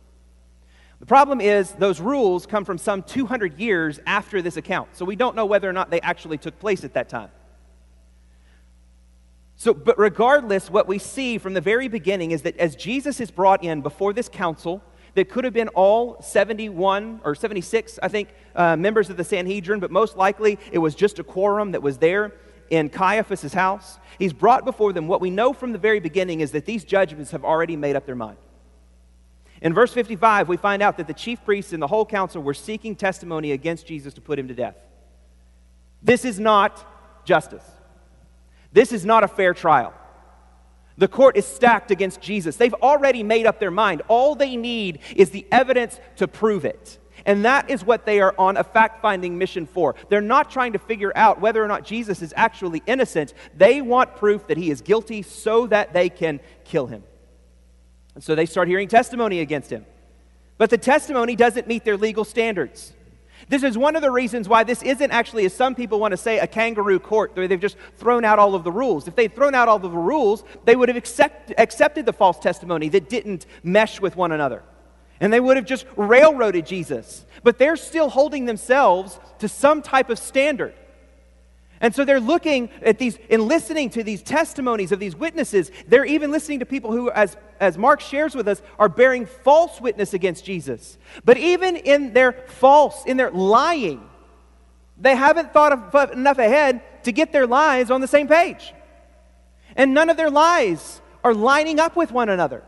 The 0.99 1.07
problem 1.07 1.41
is, 1.41 1.71
those 1.71 1.99
rules 1.99 2.45
come 2.45 2.63
from 2.63 2.77
some 2.77 3.01
200 3.01 3.59
years 3.59 3.99
after 4.05 4.43
this 4.43 4.57
account, 4.57 4.89
so 4.95 5.05
we 5.05 5.15
don't 5.15 5.35
know 5.35 5.47
whether 5.47 5.67
or 5.67 5.73
not 5.73 5.89
they 5.89 6.01
actually 6.01 6.37
took 6.37 6.59
place 6.59 6.83
at 6.83 6.93
that 6.93 7.09
time. 7.09 7.31
So, 9.55 9.73
but 9.73 9.97
regardless, 9.97 10.69
what 10.69 10.87
we 10.87 10.99
see 10.99 11.39
from 11.39 11.55
the 11.55 11.61
very 11.61 11.87
beginning 11.87 12.29
is 12.29 12.43
that 12.43 12.55
as 12.57 12.75
Jesus 12.75 13.19
is 13.19 13.31
brought 13.31 13.63
in 13.63 13.81
before 13.81 14.13
this 14.13 14.29
council, 14.29 14.83
that 15.13 15.29
could 15.29 15.43
have 15.43 15.53
been 15.53 15.67
all 15.69 16.21
71 16.21 17.21
or 17.23 17.35
76, 17.35 17.99
I 18.01 18.07
think, 18.07 18.29
uh, 18.55 18.75
members 18.75 19.09
of 19.09 19.17
the 19.17 19.23
Sanhedrin, 19.23 19.79
but 19.79 19.91
most 19.91 20.17
likely 20.17 20.57
it 20.71 20.77
was 20.77 20.95
just 20.95 21.19
a 21.19 21.23
quorum 21.23 21.71
that 21.71 21.81
was 21.81 21.97
there 21.97 22.33
in 22.69 22.89
Caiaphas' 22.89 23.53
house. 23.53 23.99
He's 24.17 24.33
brought 24.33 24.63
before 24.63 24.93
them. 24.93 25.07
What 25.07 25.21
we 25.21 25.29
know 25.29 25.51
from 25.53 25.73
the 25.73 25.77
very 25.77 25.99
beginning 25.99 26.39
is 26.39 26.51
that 26.51 26.65
these 26.65 26.83
judgments 26.83 27.31
have 27.31 27.43
already 27.43 27.75
made 27.75 27.95
up 27.95 28.05
their 28.05 28.15
mind. 28.15 28.37
In 29.61 29.73
verse 29.73 29.93
55, 29.93 30.47
we 30.47 30.57
find 30.57 30.81
out 30.81 30.97
that 30.97 31.07
the 31.07 31.13
chief 31.13 31.43
priests 31.45 31.73
and 31.73 31.81
the 31.81 31.87
whole 31.87 32.05
council 32.05 32.41
were 32.41 32.53
seeking 32.53 32.95
testimony 32.95 33.51
against 33.51 33.85
Jesus 33.85 34.13
to 34.15 34.21
put 34.21 34.39
him 34.39 34.47
to 34.47 34.55
death. 34.55 34.75
This 36.01 36.25
is 36.25 36.39
not 36.39 37.25
justice. 37.25 37.63
This 38.73 38.91
is 38.91 39.05
not 39.05 39.23
a 39.23 39.27
fair 39.27 39.53
trial. 39.53 39.93
The 40.97 41.07
court 41.07 41.37
is 41.37 41.45
stacked 41.45 41.91
against 41.91 42.21
Jesus. 42.21 42.57
They've 42.57 42.73
already 42.75 43.23
made 43.23 43.45
up 43.45 43.59
their 43.59 43.71
mind. 43.71 44.01
All 44.07 44.35
they 44.35 44.55
need 44.55 44.99
is 45.15 45.29
the 45.29 45.45
evidence 45.51 45.99
to 46.17 46.27
prove 46.27 46.65
it. 46.65 46.99
And 47.25 47.45
that 47.45 47.69
is 47.69 47.83
what 47.83 48.05
they 48.05 48.19
are 48.19 48.33
on 48.37 48.57
a 48.57 48.63
fact 48.63 49.01
finding 49.01 49.37
mission 49.37 49.65
for. 49.65 49.95
They're 50.09 50.21
not 50.21 50.49
trying 50.49 50.73
to 50.73 50.79
figure 50.79 51.11
out 51.15 51.39
whether 51.39 51.63
or 51.63 51.67
not 51.67 51.85
Jesus 51.85 52.21
is 52.21 52.33
actually 52.35 52.81
innocent. 52.87 53.33
They 53.55 53.81
want 53.81 54.15
proof 54.15 54.47
that 54.47 54.57
he 54.57 54.71
is 54.71 54.81
guilty 54.81 55.21
so 55.21 55.67
that 55.67 55.93
they 55.93 56.09
can 56.09 56.39
kill 56.65 56.87
him. 56.87 57.03
And 58.15 58.23
so 58.23 58.35
they 58.35 58.45
start 58.45 58.67
hearing 58.67 58.87
testimony 58.87 59.39
against 59.39 59.69
him. 59.69 59.85
But 60.57 60.69
the 60.69 60.77
testimony 60.77 61.35
doesn't 61.35 61.67
meet 61.67 61.85
their 61.85 61.97
legal 61.97 62.25
standards. 62.25 62.93
This 63.51 63.63
is 63.63 63.77
one 63.77 63.97
of 63.97 64.01
the 64.01 64.09
reasons 64.09 64.47
why 64.47 64.63
this 64.63 64.81
isn't 64.81 65.11
actually, 65.11 65.43
as 65.43 65.53
some 65.53 65.75
people 65.75 65.99
want 65.99 66.13
to 66.13 66.17
say, 66.17 66.39
a 66.39 66.47
kangaroo 66.47 67.01
court 67.01 67.35
where 67.35 67.49
they've 67.49 67.59
just 67.59 67.75
thrown 67.97 68.23
out 68.23 68.39
all 68.39 68.55
of 68.55 68.63
the 68.63 68.71
rules. 68.71 69.09
If 69.09 69.17
they'd 69.17 69.35
thrown 69.35 69.53
out 69.53 69.67
all 69.67 69.75
of 69.75 69.81
the 69.81 69.89
rules, 69.89 70.45
they 70.63 70.73
would 70.73 70.87
have 70.87 70.95
accept, 70.95 71.51
accepted 71.57 72.05
the 72.05 72.13
false 72.13 72.39
testimony 72.39 72.87
that 72.87 73.09
didn't 73.09 73.45
mesh 73.61 73.99
with 73.99 74.15
one 74.15 74.31
another. 74.31 74.63
And 75.19 75.33
they 75.33 75.41
would 75.41 75.57
have 75.57 75.65
just 75.65 75.85
railroaded 75.97 76.65
Jesus. 76.65 77.25
But 77.43 77.57
they're 77.57 77.75
still 77.75 78.09
holding 78.09 78.45
themselves 78.45 79.19
to 79.39 79.49
some 79.49 79.81
type 79.81 80.09
of 80.09 80.17
standard. 80.17 80.73
And 81.81 81.95
so 81.95 82.05
they're 82.05 82.19
looking 82.19 82.69
at 82.83 82.99
these 82.99 83.17
and 83.29 83.41
listening 83.43 83.89
to 83.91 84.03
these 84.03 84.21
testimonies 84.21 84.91
of 84.91 84.99
these 84.99 85.15
witnesses. 85.15 85.71
They're 85.87 86.05
even 86.05 86.31
listening 86.31 86.59
to 86.59 86.65
people 86.65 86.91
who, 86.91 87.09
as, 87.09 87.35
as 87.59 87.75
Mark 87.75 88.01
shares 88.01 88.35
with 88.35 88.47
us, 88.47 88.61
are 88.77 88.87
bearing 88.87 89.25
false 89.25 89.81
witness 89.81 90.13
against 90.13 90.45
Jesus. 90.45 90.99
But 91.25 91.37
even 91.37 91.75
in 91.75 92.13
their 92.13 92.33
false, 92.33 93.03
in 93.05 93.17
their 93.17 93.31
lying, 93.31 94.07
they 94.95 95.15
haven't 95.15 95.53
thought 95.53 95.73
of 95.73 96.11
enough 96.11 96.37
ahead 96.37 96.81
to 97.03 97.11
get 97.11 97.31
their 97.31 97.47
lies 97.47 97.89
on 97.89 97.99
the 97.99 98.07
same 98.07 98.27
page. 98.27 98.73
And 99.75 99.95
none 99.95 100.11
of 100.11 100.17
their 100.17 100.29
lies 100.29 101.01
are 101.23 101.33
lining 101.33 101.79
up 101.79 101.95
with 101.95 102.11
one 102.11 102.29
another. 102.29 102.63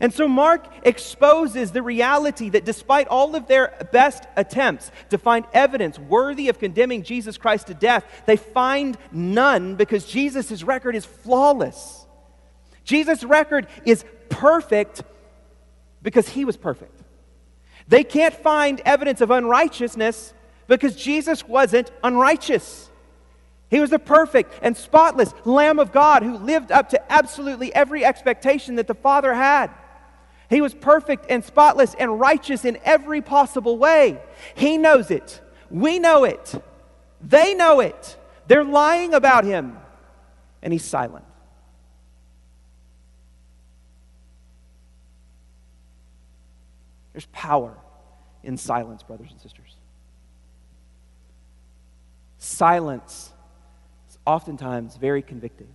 And 0.00 0.12
so 0.12 0.26
Mark 0.26 0.66
exposes 0.82 1.70
the 1.70 1.82
reality 1.82 2.50
that 2.50 2.64
despite 2.64 3.08
all 3.08 3.36
of 3.36 3.46
their 3.46 3.88
best 3.92 4.24
attempts 4.36 4.90
to 5.10 5.18
find 5.18 5.44
evidence 5.52 5.98
worthy 5.98 6.48
of 6.48 6.58
condemning 6.58 7.02
Jesus 7.02 7.38
Christ 7.38 7.68
to 7.68 7.74
death, 7.74 8.04
they 8.26 8.36
find 8.36 8.98
none 9.12 9.76
because 9.76 10.04
Jesus' 10.04 10.62
record 10.62 10.96
is 10.96 11.04
flawless. 11.04 12.06
Jesus' 12.84 13.24
record 13.24 13.66
is 13.84 14.04
perfect 14.28 15.02
because 16.02 16.28
he 16.28 16.44
was 16.44 16.56
perfect. 16.56 17.00
They 17.88 18.04
can't 18.04 18.34
find 18.34 18.80
evidence 18.84 19.20
of 19.20 19.30
unrighteousness 19.30 20.32
because 20.66 20.96
Jesus 20.96 21.46
wasn't 21.46 21.90
unrighteous. 22.02 22.90
He 23.70 23.80
was 23.80 23.90
the 23.90 23.98
perfect 23.98 24.52
and 24.62 24.76
spotless 24.76 25.34
Lamb 25.44 25.78
of 25.78 25.92
God 25.92 26.22
who 26.22 26.36
lived 26.36 26.70
up 26.70 26.90
to 26.90 27.12
absolutely 27.12 27.74
every 27.74 28.04
expectation 28.04 28.76
that 28.76 28.86
the 28.86 28.94
Father 28.94 29.34
had. 29.34 29.70
He 30.54 30.60
was 30.60 30.72
perfect 30.72 31.26
and 31.30 31.44
spotless 31.44 31.94
and 31.94 32.20
righteous 32.20 32.64
in 32.64 32.78
every 32.84 33.20
possible 33.20 33.76
way. 33.76 34.20
He 34.54 34.78
knows 34.78 35.10
it. 35.10 35.40
We 35.68 35.98
know 35.98 36.22
it. 36.22 36.62
They 37.20 37.54
know 37.54 37.80
it. 37.80 38.16
They're 38.46 38.62
lying 38.62 39.14
about 39.14 39.44
him. 39.44 39.76
And 40.62 40.72
he's 40.72 40.84
silent. 40.84 41.24
There's 47.12 47.26
power 47.32 47.76
in 48.44 48.56
silence, 48.56 49.02
brothers 49.02 49.32
and 49.32 49.40
sisters. 49.40 49.74
Silence 52.38 53.32
is 54.08 54.18
oftentimes 54.24 54.98
very 54.98 55.22
convicting, 55.22 55.74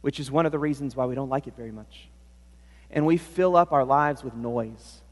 which 0.00 0.18
is 0.18 0.30
one 0.30 0.46
of 0.46 0.52
the 0.52 0.58
reasons 0.58 0.96
why 0.96 1.04
we 1.04 1.14
don't 1.14 1.28
like 1.28 1.46
it 1.46 1.54
very 1.54 1.72
much 1.72 2.08
and 2.94 3.04
we 3.04 3.18
fill 3.18 3.56
up 3.56 3.72
our 3.72 3.84
lives 3.84 4.24
with 4.24 4.34
noise. 4.34 5.02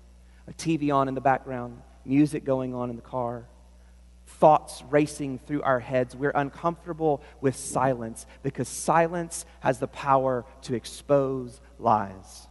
A 0.49 0.53
TV 0.53 0.95
on 0.95 1.09
in 1.09 1.15
the 1.15 1.21
background, 1.21 1.83
music 2.05 2.45
going 2.45 2.75
on 2.75 2.89
in 2.89 2.97
the 2.97 3.03
car, 3.03 3.45
thoughts 4.27 4.83
racing 4.89 5.39
through 5.41 5.63
our 5.63 5.81
heads. 5.81 6.17
We're 6.17 6.33
uncomfortable 6.35 7.23
with 7.41 7.57
silence 7.57 8.25
because 8.43 8.69
silence 8.69 9.45
has 9.61 9.79
the 9.79 9.89
power 9.89 10.45
to 10.63 10.75
expose 10.75 11.61
lies, 11.79 12.47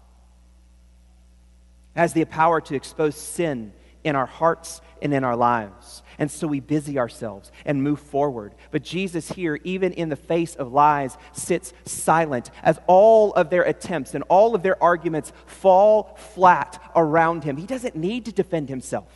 has 1.95 2.13
the 2.13 2.25
power 2.25 2.61
to 2.61 2.75
expose 2.75 3.15
sin 3.15 3.73
in 4.03 4.15
our 4.15 4.25
hearts 4.25 4.81
and 5.01 5.13
in 5.13 5.24
our 5.24 5.36
lives. 5.36 6.03
And 6.17 6.29
so 6.29 6.48
we 6.48 6.60
busy 6.60 7.00
ourselves 7.00 7.51
and 7.65 7.81
move 7.81 8.00
forward. 8.00 8.53
But 8.70 8.84
Jesus 8.84 9.29
here, 9.29 9.60
even 9.63 9.93
in 9.93 10.10
the 10.10 10.15
face 10.15 10.55
of 10.55 10.72
lies, 10.72 11.17
sits 11.31 11.74
silent 11.86 12.51
as 12.63 12.79
all 12.88 13.34
of 13.34 13.50
their 13.50 13.63
attempts 13.63 14.13
and 14.13 14.24
all 14.29 14.53
of 14.53 14.62
their 14.62 14.81
arguments 14.81 15.34
fall 15.46 16.15
flat 16.15 16.81
around 16.96 17.43
him. 17.43 17.58
He 17.58 17.65
doesn't 17.65 17.96
need 17.96 18.25
to 18.25 18.31
defend 18.31 18.70
himself. 18.70 19.08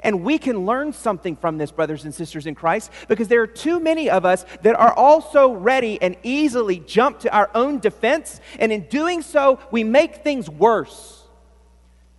And 0.00 0.24
we 0.24 0.38
can 0.38 0.64
learn 0.64 0.94
something 0.94 1.36
from 1.36 1.58
this, 1.58 1.70
brothers 1.70 2.04
and 2.04 2.14
sisters 2.14 2.46
in 2.46 2.54
Christ, 2.54 2.90
because 3.08 3.28
there 3.28 3.42
are 3.42 3.46
too 3.46 3.78
many 3.78 4.08
of 4.08 4.24
us 4.24 4.46
that 4.62 4.74
are 4.74 4.94
also 4.94 5.52
ready 5.52 6.00
and 6.00 6.16
easily 6.22 6.78
jump 6.78 7.20
to 7.20 7.34
our 7.34 7.50
own 7.54 7.78
defense. 7.78 8.40
And 8.58 8.72
in 8.72 8.88
doing 8.88 9.20
so, 9.20 9.58
we 9.70 9.84
make 9.84 10.16
things 10.16 10.48
worse 10.48 11.21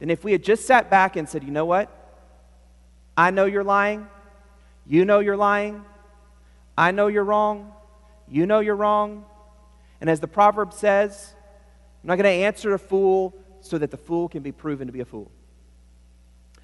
than 0.03 0.09
if 0.09 0.25
we 0.25 0.33
had 0.33 0.43
just 0.43 0.65
sat 0.65 0.89
back 0.89 1.15
and 1.15 1.29
said, 1.29 1.45
you 1.45 1.51
know 1.51 1.63
what? 1.63 1.89
I 3.15 3.31
know 3.31 3.45
you're 3.45 3.63
lying. 3.63 4.05
You 4.85 5.05
know 5.05 5.19
you're 5.19 5.37
lying. 5.37 5.85
I 6.77 6.91
know 6.91 7.07
you're 7.07 7.23
wrong. 7.23 7.71
You 8.27 8.45
know 8.45 8.59
you're 8.59 8.75
wrong. 8.75 9.23
And 10.01 10.09
as 10.09 10.19
the 10.19 10.27
proverb 10.27 10.73
says, 10.73 11.33
I'm 12.03 12.09
not 12.09 12.17
going 12.17 12.25
to 12.25 12.45
answer 12.45 12.73
a 12.73 12.79
fool 12.79 13.33
so 13.61 13.77
that 13.77 13.91
the 13.91 13.97
fool 13.97 14.27
can 14.27 14.43
be 14.43 14.51
proven 14.51 14.87
to 14.87 14.91
be 14.91 14.99
a 14.99 15.05
fool. 15.05 15.31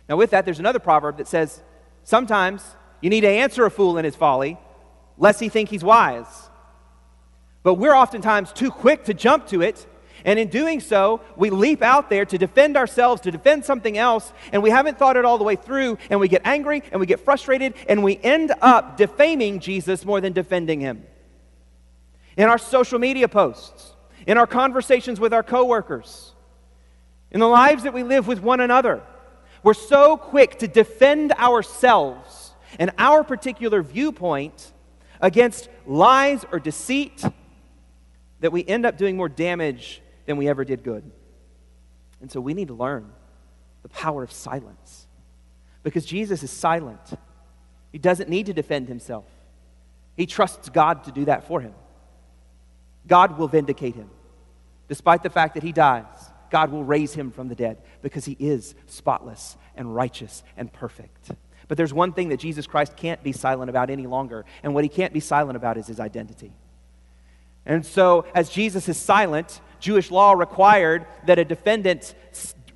Now, 0.09 0.17
with 0.17 0.31
that, 0.31 0.43
there's 0.43 0.59
another 0.59 0.79
proverb 0.79 1.15
that 1.15 1.27
says 1.29 1.61
sometimes 2.03 2.61
you 2.99 3.09
need 3.09 3.21
to 3.21 3.29
answer 3.29 3.63
a 3.63 3.71
fool 3.71 3.97
in 3.97 4.03
his 4.03 4.17
folly, 4.17 4.57
lest 5.17 5.39
he 5.39 5.47
think 5.47 5.69
he's 5.69 5.81
wise. 5.81 6.49
But 7.63 7.75
we're 7.75 7.95
oftentimes 7.95 8.51
too 8.51 8.69
quick 8.69 9.05
to 9.05 9.13
jump 9.13 9.47
to 9.47 9.61
it 9.61 9.87
and 10.25 10.39
in 10.39 10.49
doing 10.49 10.79
so, 10.79 11.21
we 11.35 11.49
leap 11.49 11.81
out 11.81 12.09
there 12.09 12.25
to 12.25 12.37
defend 12.37 12.77
ourselves, 12.77 13.21
to 13.21 13.31
defend 13.31 13.65
something 13.65 13.97
else, 13.97 14.31
and 14.51 14.61
we 14.61 14.69
haven't 14.69 14.97
thought 14.97 15.17
it 15.17 15.25
all 15.25 15.37
the 15.37 15.43
way 15.43 15.55
through, 15.55 15.97
and 16.09 16.19
we 16.19 16.27
get 16.27 16.41
angry 16.45 16.83
and 16.91 16.99
we 16.99 17.05
get 17.05 17.19
frustrated, 17.19 17.73
and 17.87 18.03
we 18.03 18.19
end 18.23 18.53
up 18.61 18.97
defaming 18.97 19.59
Jesus 19.59 20.05
more 20.05 20.21
than 20.21 20.33
defending 20.33 20.79
him. 20.79 21.05
In 22.37 22.49
our 22.49 22.57
social 22.57 22.99
media 22.99 23.27
posts, 23.27 23.93
in 24.27 24.37
our 24.37 24.47
conversations 24.47 25.19
with 25.19 25.33
our 25.33 25.43
coworkers, 25.43 26.33
in 27.31 27.39
the 27.39 27.47
lives 27.47 27.83
that 27.83 27.93
we 27.93 28.03
live 28.03 28.27
with 28.27 28.41
one 28.41 28.59
another, 28.59 29.01
we're 29.63 29.73
so 29.73 30.17
quick 30.17 30.59
to 30.59 30.67
defend 30.67 31.33
ourselves 31.33 32.53
and 32.77 32.91
our 32.97 33.23
particular 33.23 33.81
viewpoint 33.81 34.71
against 35.21 35.69
lies 35.85 36.45
or 36.51 36.59
deceit 36.59 37.23
that 38.39 38.51
we 38.51 38.65
end 38.65 38.85
up 38.85 38.97
doing 38.97 39.17
more 39.17 39.29
damage 39.29 40.01
than 40.29 40.37
we 40.37 40.47
ever 40.47 40.63
did 40.63 40.83
good. 40.83 41.09
And 42.21 42.31
so 42.31 42.39
we 42.39 42.53
need 42.53 42.67
to 42.67 42.75
learn 42.75 43.11
the 43.81 43.89
power 43.89 44.21
of 44.21 44.31
silence. 44.31 45.07
Because 45.81 46.05
Jesus 46.05 46.43
is 46.43 46.51
silent, 46.51 46.99
he 47.91 47.97
doesn't 47.97 48.29
need 48.29 48.45
to 48.45 48.53
defend 48.53 48.87
himself, 48.89 49.25
he 50.15 50.27
trusts 50.27 50.69
God 50.69 51.05
to 51.05 51.11
do 51.11 51.25
that 51.25 51.47
for 51.47 51.61
him. 51.61 51.73
God 53.07 53.39
will 53.39 53.47
vindicate 53.47 53.95
him. 53.95 54.11
Despite 54.87 55.23
the 55.23 55.31
fact 55.31 55.55
that 55.55 55.63
he 55.63 55.71
dies, 55.71 56.05
God 56.51 56.71
will 56.71 56.83
raise 56.83 57.15
him 57.15 57.31
from 57.31 57.47
the 57.47 57.55
dead 57.55 57.81
because 58.03 58.25
he 58.25 58.37
is 58.39 58.75
spotless 58.85 59.57
and 59.75 59.95
righteous 59.95 60.43
and 60.55 60.71
perfect. 60.71 61.31
But 61.67 61.77
there's 61.77 61.93
one 61.93 62.13
thing 62.13 62.29
that 62.29 62.39
Jesus 62.39 62.67
Christ 62.67 62.95
can't 62.95 63.23
be 63.23 63.31
silent 63.31 63.71
about 63.71 63.89
any 63.89 64.05
longer, 64.05 64.45
and 64.61 64.75
what 64.75 64.83
he 64.83 64.89
can't 64.89 65.13
be 65.13 65.21
silent 65.21 65.57
about 65.57 65.77
is 65.77 65.87
his 65.87 65.99
identity. 65.99 66.53
And 67.65 67.85
so, 67.85 68.25
as 68.33 68.49
Jesus 68.49 68.89
is 68.89 68.97
silent, 68.97 69.61
Jewish 69.79 70.11
law 70.11 70.33
required 70.33 71.05
that 71.25 71.39
a 71.39 71.45
defendant 71.45 72.13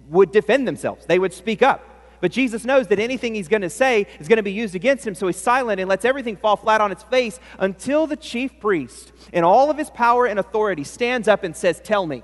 would 0.10 0.32
defend 0.32 0.68
themselves, 0.68 1.06
they 1.06 1.20
would 1.20 1.34
speak 1.34 1.62
up. 1.62 1.90
But 2.22 2.32
Jesus 2.32 2.64
knows 2.64 2.88
that 2.88 3.00
anything 3.00 3.36
he's 3.36 3.50
going 3.50 3.64
to 3.64 3.70
say 3.70 4.08
is 4.18 4.30
going 4.30 4.38
to 4.38 4.44
be 4.44 4.54
used 4.54 4.76
against 4.76 5.06
him, 5.06 5.14
so 5.14 5.28
he's 5.28 5.36
silent 5.36 5.82
and 5.82 5.90
lets 5.90 6.06
everything 6.06 6.38
fall 6.38 6.56
flat 6.56 6.80
on 6.80 6.90
its 6.90 7.04
face 7.04 7.38
until 7.60 8.08
the 8.08 8.16
chief 8.16 8.62
priest, 8.62 9.12
in 9.34 9.44
all 9.44 9.70
of 9.70 9.78
his 9.78 9.90
power 9.90 10.26
and 10.26 10.40
authority, 10.40 10.86
stands 10.86 11.28
up 11.28 11.44
and 11.44 11.54
says, 11.54 11.82
Tell 11.82 12.06
me. 12.06 12.24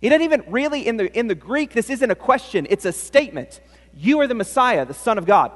He 0.00 0.08
doesn't 0.08 0.22
even 0.22 0.44
really, 0.46 0.86
in 0.86 0.98
the, 0.98 1.18
in 1.18 1.26
the 1.26 1.34
Greek, 1.34 1.72
this 1.72 1.90
isn't 1.90 2.12
a 2.12 2.14
question, 2.14 2.64
it's 2.70 2.84
a 2.84 2.92
statement. 2.92 3.60
You 3.92 4.20
are 4.20 4.28
the 4.28 4.34
Messiah, 4.34 4.84
the 4.84 4.94
Son 4.94 5.18
of 5.18 5.26
God. 5.26 5.50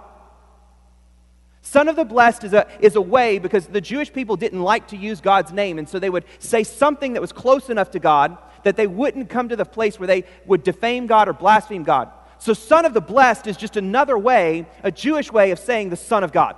Son 1.62 1.88
of 1.88 1.96
the 1.96 2.04
blessed 2.04 2.44
is 2.44 2.52
a, 2.54 2.66
is 2.80 2.96
a 2.96 3.00
way 3.00 3.38
because 3.38 3.66
the 3.66 3.80
Jewish 3.80 4.12
people 4.12 4.36
didn't 4.36 4.62
like 4.62 4.88
to 4.88 4.96
use 4.96 5.20
God's 5.20 5.52
name, 5.52 5.78
and 5.78 5.88
so 5.88 5.98
they 5.98 6.10
would 6.10 6.24
say 6.38 6.64
something 6.64 7.12
that 7.12 7.20
was 7.20 7.32
close 7.32 7.68
enough 7.68 7.90
to 7.92 7.98
God 7.98 8.38
that 8.64 8.76
they 8.76 8.86
wouldn't 8.86 9.28
come 9.28 9.48
to 9.48 9.56
the 9.56 9.64
place 9.64 9.98
where 9.98 10.06
they 10.06 10.24
would 10.46 10.62
defame 10.62 11.06
God 11.06 11.28
or 11.28 11.32
blaspheme 11.32 11.82
God. 11.82 12.10
So, 12.38 12.54
Son 12.54 12.84
of 12.86 12.94
the 12.94 13.00
blessed 13.00 13.46
is 13.46 13.56
just 13.56 13.76
another 13.76 14.16
way, 14.16 14.66
a 14.82 14.90
Jewish 14.90 15.30
way 15.30 15.50
of 15.50 15.58
saying 15.58 15.90
the 15.90 15.96
Son 15.96 16.24
of 16.24 16.32
God. 16.32 16.56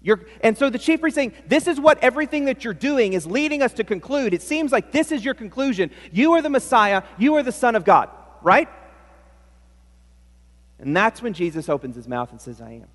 You're, 0.00 0.20
and 0.42 0.56
so 0.56 0.70
the 0.70 0.78
chief 0.78 1.00
priest 1.00 1.16
saying, 1.16 1.32
This 1.46 1.66
is 1.66 1.80
what 1.80 1.98
everything 1.98 2.44
that 2.44 2.62
you're 2.62 2.74
doing 2.74 3.14
is 3.14 3.26
leading 3.26 3.62
us 3.62 3.72
to 3.74 3.84
conclude. 3.84 4.32
It 4.32 4.42
seems 4.42 4.70
like 4.70 4.92
this 4.92 5.10
is 5.10 5.24
your 5.24 5.34
conclusion. 5.34 5.90
You 6.12 6.34
are 6.34 6.42
the 6.42 6.50
Messiah, 6.50 7.02
you 7.18 7.34
are 7.34 7.42
the 7.42 7.52
Son 7.52 7.74
of 7.74 7.84
God, 7.84 8.08
right? 8.42 8.68
And 10.78 10.96
that's 10.96 11.22
when 11.22 11.32
Jesus 11.32 11.68
opens 11.68 11.96
his 11.96 12.06
mouth 12.06 12.30
and 12.30 12.40
says, 12.40 12.60
I 12.60 12.72
am. 12.72 12.88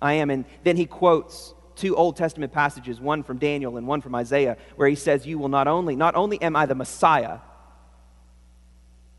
I 0.00 0.14
am. 0.14 0.30
And 0.30 0.44
then 0.62 0.76
he 0.76 0.86
quotes 0.86 1.54
two 1.76 1.96
Old 1.96 2.16
Testament 2.16 2.52
passages, 2.52 3.00
one 3.00 3.22
from 3.22 3.38
Daniel 3.38 3.76
and 3.76 3.86
one 3.86 4.00
from 4.00 4.14
Isaiah, 4.14 4.56
where 4.76 4.88
he 4.88 4.94
says, 4.94 5.26
You 5.26 5.38
will 5.38 5.48
not 5.48 5.68
only, 5.68 5.96
not 5.96 6.14
only 6.14 6.40
am 6.40 6.56
I 6.56 6.66
the 6.66 6.74
Messiah, 6.74 7.38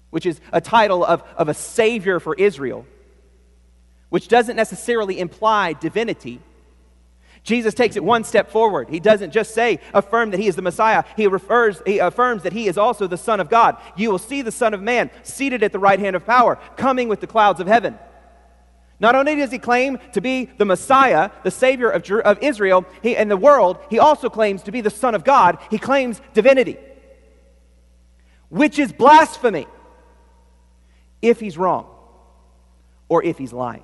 which 0.10 0.25
is 0.25 0.40
a 0.52 0.62
title 0.62 1.04
of, 1.04 1.24
of 1.36 1.50
a 1.50 1.54
savior 1.54 2.20
for 2.20 2.36
Israel, 2.36 2.86
which 4.10 4.28
doesn't 4.28 4.56
necessarily 4.56 5.20
imply 5.20 5.74
divinity. 5.74 6.40
Jesus 7.46 7.75
takes 7.75 7.96
it 7.96 8.04
one 8.04 8.24
step 8.24 8.50
forward. 8.50 8.90
He 8.90 9.00
doesn't 9.00 9.32
just 9.32 9.54
say, 9.54 9.80
affirm 9.94 10.32
that 10.32 10.40
he 10.40 10.48
is 10.48 10.56
the 10.56 10.64
Messiah. 10.64 11.04
He 11.16 11.28
refers, 11.28 11.80
he 11.86 12.00
affirms 12.00 12.42
that 12.42 12.54
he 12.54 12.68
is 12.68 12.75
also 12.75 13.06
the 13.06 13.18
Son 13.18 13.40
of 13.40 13.50
God. 13.50 13.78
You 13.96 14.10
will 14.10 14.18
see 14.18 14.42
the 14.42 14.52
Son 14.52 14.74
of 14.74 14.82
Man 14.82 15.12
seated 15.22 15.62
at 15.62 15.72
the 15.72 15.80
right 15.80 16.00
hand 16.00 16.16
of 16.16 16.25
power, 16.25 16.58
coming 16.75 17.08
with 17.08 17.22
the 17.22 17.28
clouds 17.28 17.60
of 17.60 17.68
heaven. 17.68 18.00
Not 19.00 19.14
only 19.14 19.36
does 19.36 19.52
he 19.52 19.60
claim 19.60 20.00
to 20.14 20.22
be 20.22 20.46
the 20.46 20.66
Messiah, 20.66 21.30
the 21.44 21.52
Savior 21.52 21.90
of, 21.90 22.10
of 22.10 22.40
Israel 22.42 22.84
he, 23.04 23.16
and 23.16 23.30
the 23.30 23.38
world, 23.38 23.78
he 23.92 24.00
also 24.00 24.28
claims 24.28 24.64
to 24.64 24.72
be 24.72 24.82
the 24.82 24.90
Son 24.90 25.14
of 25.14 25.24
God. 25.24 25.60
He 25.70 25.78
claims 25.78 26.22
divinity, 26.34 26.78
which 28.50 28.80
is 28.80 28.92
blasphemy 28.92 29.68
if 31.22 31.40
he's 31.40 31.60
wrong 31.60 31.88
or 33.08 33.24
if 33.24 33.38
he's 33.38 33.54
lying. 33.54 33.84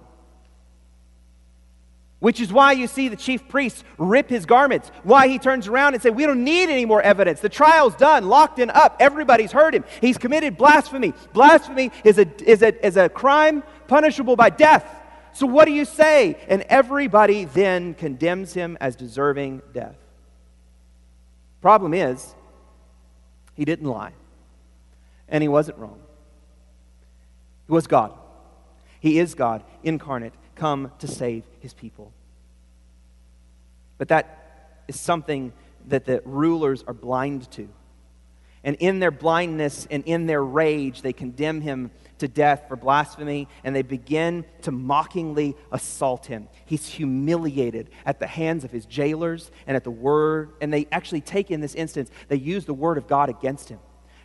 Which 2.22 2.40
is 2.40 2.54
why 2.54 2.74
you 2.74 2.86
see 2.86 3.08
the 3.08 3.16
chief 3.16 3.48
priests 3.48 3.84
rip 3.98 4.30
his 4.30 4.46
garments. 4.46 4.92
Why 5.02 5.28
he 5.28 5.40
turns 5.40 5.68
around 5.68 5.96
and 5.96 6.04
says, 6.04 6.12
We 6.12 6.28
don't 6.28 6.44
need 6.44 6.70
any 6.70 6.86
more 6.86 7.02
evidence. 7.02 7.40
The 7.40 7.50
trial's 7.50 7.96
done, 7.96 8.30
locked 8.30 8.60
and 8.60 8.70
up. 8.70 8.96
Everybody's 9.00 9.52
heard 9.52 9.74
him. 9.74 9.84
He's 10.00 10.20
committed 10.20 10.56
blasphemy. 10.56 11.14
Blasphemy 11.34 11.92
is 12.04 12.20
a, 12.20 12.28
is 12.48 12.62
a, 12.62 12.86
is 12.86 12.96
a 12.96 13.10
crime 13.10 13.64
punishable 13.88 14.36
by 14.36 14.52
death. 14.52 14.86
So 15.34 15.48
what 15.48 15.66
do 15.66 15.72
you 15.72 15.84
say? 15.84 16.38
And 16.48 16.62
everybody 16.70 17.46
then 17.46 17.96
condemns 17.96 18.54
him 18.54 18.78
as 18.80 18.96
deserving 18.96 19.64
death. 19.74 19.96
Problem 21.60 21.96
is, 21.96 22.36
he 23.56 23.66
didn't 23.66 23.88
lie. 23.88 24.12
And 25.28 25.42
he 25.42 25.48
wasn't 25.48 25.80
wrong. 25.80 26.00
He 27.66 27.74
was 27.74 27.88
God. 27.88 28.14
He 29.00 29.18
is 29.18 29.34
God 29.34 29.64
incarnate 29.82 30.34
come 30.62 30.92
to 31.00 31.08
save 31.08 31.44
his 31.60 31.74
people. 31.74 32.14
But 33.98 34.10
that 34.10 34.84
is 34.88 35.00
something 35.00 35.54
that 35.88 36.06
the 36.06 36.22
rulers 36.24 36.84
are 36.86 36.94
blind 36.94 37.50
to. 37.54 37.68
And 38.64 38.76
in 38.76 39.00
their 39.00 39.10
blindness 39.10 39.88
and 39.90 40.04
in 40.06 40.28
their 40.28 40.44
rage, 40.44 41.02
they 41.02 41.14
condemn 41.14 41.62
him 41.62 41.90
to 42.20 42.28
death 42.28 42.66
for 42.68 42.76
blasphemy 42.76 43.48
and 43.64 43.76
they 43.76 43.82
begin 43.82 44.46
to 44.62 44.72
mockingly 44.72 45.56
assault 45.72 46.28
him. 46.28 46.48
He's 46.68 46.88
humiliated 46.88 47.90
at 48.06 48.20
the 48.20 48.28
hands 48.28 48.64
of 48.64 48.70
his 48.70 48.86
jailers 48.86 49.50
and 49.66 49.76
at 49.76 49.84
the 49.84 49.90
word, 49.90 50.52
and 50.62 50.72
they 50.72 50.88
actually 50.92 51.22
take 51.22 51.50
in 51.50 51.60
this 51.60 51.74
instance, 51.74 52.12
they 52.28 52.36
use 52.36 52.66
the 52.66 52.76
word 52.76 53.00
of 53.00 53.08
God 53.08 53.30
against 53.30 53.68
him. 53.70 53.80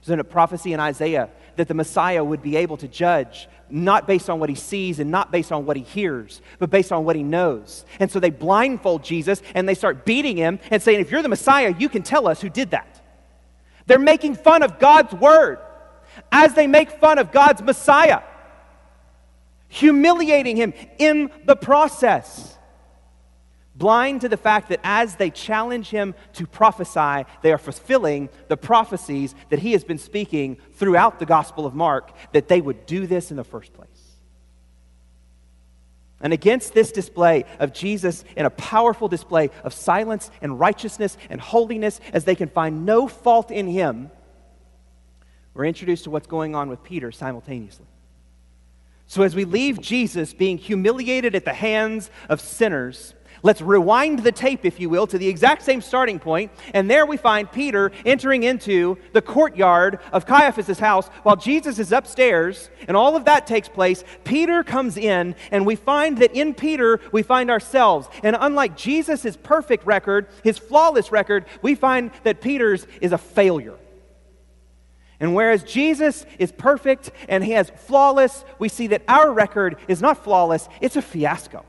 There's 0.07 0.21
a 0.21 0.25
prophecy 0.25 0.73
in 0.73 0.81
Isaiah 0.81 1.29
that 1.57 1.69
the 1.69 1.75
Messiah 1.75 2.23
would 2.23 2.42
be 2.42 2.57
able 2.57 2.77
to 2.79 2.88
judge 2.88 3.49
not 3.69 4.07
based 4.07 4.31
on 4.31 4.38
what 4.38 4.49
he 4.49 4.55
sees 4.55 5.01
and 5.01 5.11
not 5.11 5.33
based 5.33 5.51
on 5.51 5.66
what 5.66 5.77
he 5.77 5.83
hears, 5.83 6.40
but 6.59 6.71
based 6.71 6.92
on 6.92 7.05
what 7.05 7.16
he 7.16 7.23
knows. 7.23 7.85
And 7.99 8.11
so 8.11 8.21
they 8.21 8.31
blindfold 8.31 9.03
Jesus 9.03 9.42
and 9.55 9.69
they 9.69 9.75
start 9.75 10.05
beating 10.05 10.37
him 10.37 10.61
and 10.71 10.81
saying, 10.81 11.01
If 11.01 11.11
you're 11.11 11.23
the 11.23 11.29
Messiah, 11.29 11.75
you 11.77 11.88
can 11.88 12.03
tell 12.03 12.29
us 12.29 12.40
who 12.40 12.49
did 12.49 12.71
that. 12.71 13.03
They're 13.87 13.99
making 13.99 14.37
fun 14.37 14.62
of 14.62 14.79
God's 14.79 15.12
word 15.14 15.59
as 16.31 16.55
they 16.55 16.66
make 16.66 16.90
fun 16.90 17.19
of 17.19 17.33
God's 17.33 17.62
Messiah, 17.62 18.23
humiliating 19.69 20.57
him 20.57 20.73
in 20.99 21.31
the 21.45 21.57
process 21.57 22.56
blind 23.76 24.22
to 24.22 24.28
the 24.28 24.36
fact 24.36 24.68
that 24.68 24.80
as 24.82 25.16
they 25.16 25.30
challenge 25.30 25.90
him 25.90 26.14
to 26.34 26.46
prophesy, 26.46 27.28
they 27.42 27.52
are 27.52 27.58
fulfilling 27.58 28.28
the 28.48 28.56
prophecies 28.56 29.34
that 29.50 29.58
he 29.58 29.72
has 29.72 29.84
been 29.84 29.98
speaking 29.98 30.56
throughout 30.72 31.18
the 31.18 31.26
Gospel 31.26 31.66
of 31.66 31.74
Mark, 31.74 32.12
that 32.32 32.48
they 32.48 32.60
would 32.60 32.86
do 32.86 33.06
this 33.06 33.30
in 33.30 33.36
the 33.36 33.44
first 33.44 33.72
place. 33.72 33.88
And 36.20 36.32
against 36.32 36.72
this 36.72 36.92
display 36.92 37.44
of 37.58 37.74
Jesus 37.74 38.24
in 38.36 38.46
a 38.46 38.50
powerful 38.50 39.06
display 39.06 39.50
of 39.64 39.74
silence 39.74 40.30
and 40.40 40.58
righteousness 40.58 41.16
and 41.28 41.40
holiness, 41.40 42.00
as 42.12 42.24
they 42.24 42.34
can 42.34 42.48
find 42.48 42.86
no 42.86 43.06
fault 43.06 43.50
in 43.50 43.66
him, 43.66 44.10
we're 45.52 45.66
introduced 45.66 46.04
to 46.04 46.10
what's 46.10 46.26
going 46.26 46.54
on 46.54 46.68
with 46.68 46.82
Peter 46.82 47.12
simultaneously. 47.12 47.86
So, 49.06 49.22
as 49.22 49.36
we 49.36 49.44
leave 49.44 49.80
Jesus 49.80 50.34
being 50.34 50.58
humiliated 50.58 51.34
at 51.34 51.44
the 51.44 51.52
hands 51.52 52.10
of 52.28 52.40
sinners, 52.40 53.14
Let's 53.42 53.61
rewind 53.61 54.20
the 54.20 54.33
tape, 54.33 54.64
if 54.64 54.81
you 54.81 54.88
will, 54.88 55.07
to 55.07 55.18
the 55.18 55.29
exact 55.29 55.62
same 55.62 55.81
starting 55.81 56.18
point, 56.18 56.51
and 56.75 56.90
there 56.90 57.07
we 57.07 57.16
find 57.16 57.51
Peter 57.51 57.92
entering 58.05 58.42
into 58.42 58.99
the 59.12 59.22
courtyard 59.22 59.99
of 60.12 60.27
Caiaphas' 60.27 60.79
house 60.79 61.09
while 61.22 61.37
Jesus 61.37 61.79
is 61.79 61.92
upstairs, 61.92 62.70
and 62.88 62.96
all 62.96 63.16
of 63.16 63.27
that 63.27 63.46
takes 63.46 63.68
place. 63.68 64.05
Peter 64.25 64.62
comes 64.62 64.96
in, 64.96 65.35
and 65.51 65.66
we 65.66 65.77
find 65.77 66.18
that 66.18 66.35
in 66.35 66.55
Peter 66.55 67.01
we 67.12 67.22
find 67.22 67.51
ourselves. 67.51 68.09
And 68.22 68.37
unlike 68.38 68.77
Jesus' 68.77 69.37
perfect 69.42 69.87
record, 69.87 70.29
his 70.42 70.59
flawless 70.59 71.12
record, 71.12 71.46
we 71.62 71.75
find 71.75 72.11
that 72.25 72.40
Peter's 72.40 72.87
is 73.01 73.12
a 73.12 73.18
failure. 73.18 73.77
And 75.18 75.35
whereas 75.35 75.62
Jesus 75.62 76.27
is 76.38 76.53
perfect 76.53 77.11
and 77.29 77.42
he 77.42 77.53
has 77.53 77.70
flawless, 77.70 78.44
we 78.59 78.68
see 78.68 78.88
that 78.88 79.03
our 79.09 79.33
record 79.33 79.77
is 79.88 80.03
not 80.03 80.22
flawless, 80.22 80.68
it's 80.81 80.96
a 80.96 81.03
fiasco. 81.03 81.64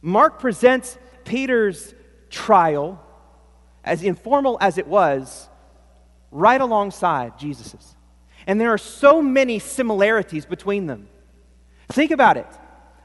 Mark 0.00 0.38
presents 0.38 0.98
Peter's 1.24 1.94
trial, 2.30 3.02
as 3.84 4.02
informal 4.02 4.58
as 4.60 4.78
it 4.78 4.86
was, 4.86 5.48
right 6.30 6.60
alongside 6.60 7.38
Jesus's. 7.38 7.96
And 8.46 8.60
there 8.60 8.72
are 8.72 8.78
so 8.78 9.20
many 9.20 9.58
similarities 9.58 10.46
between 10.46 10.86
them. 10.86 11.08
Think 11.88 12.10
about 12.10 12.36
it. 12.36 12.46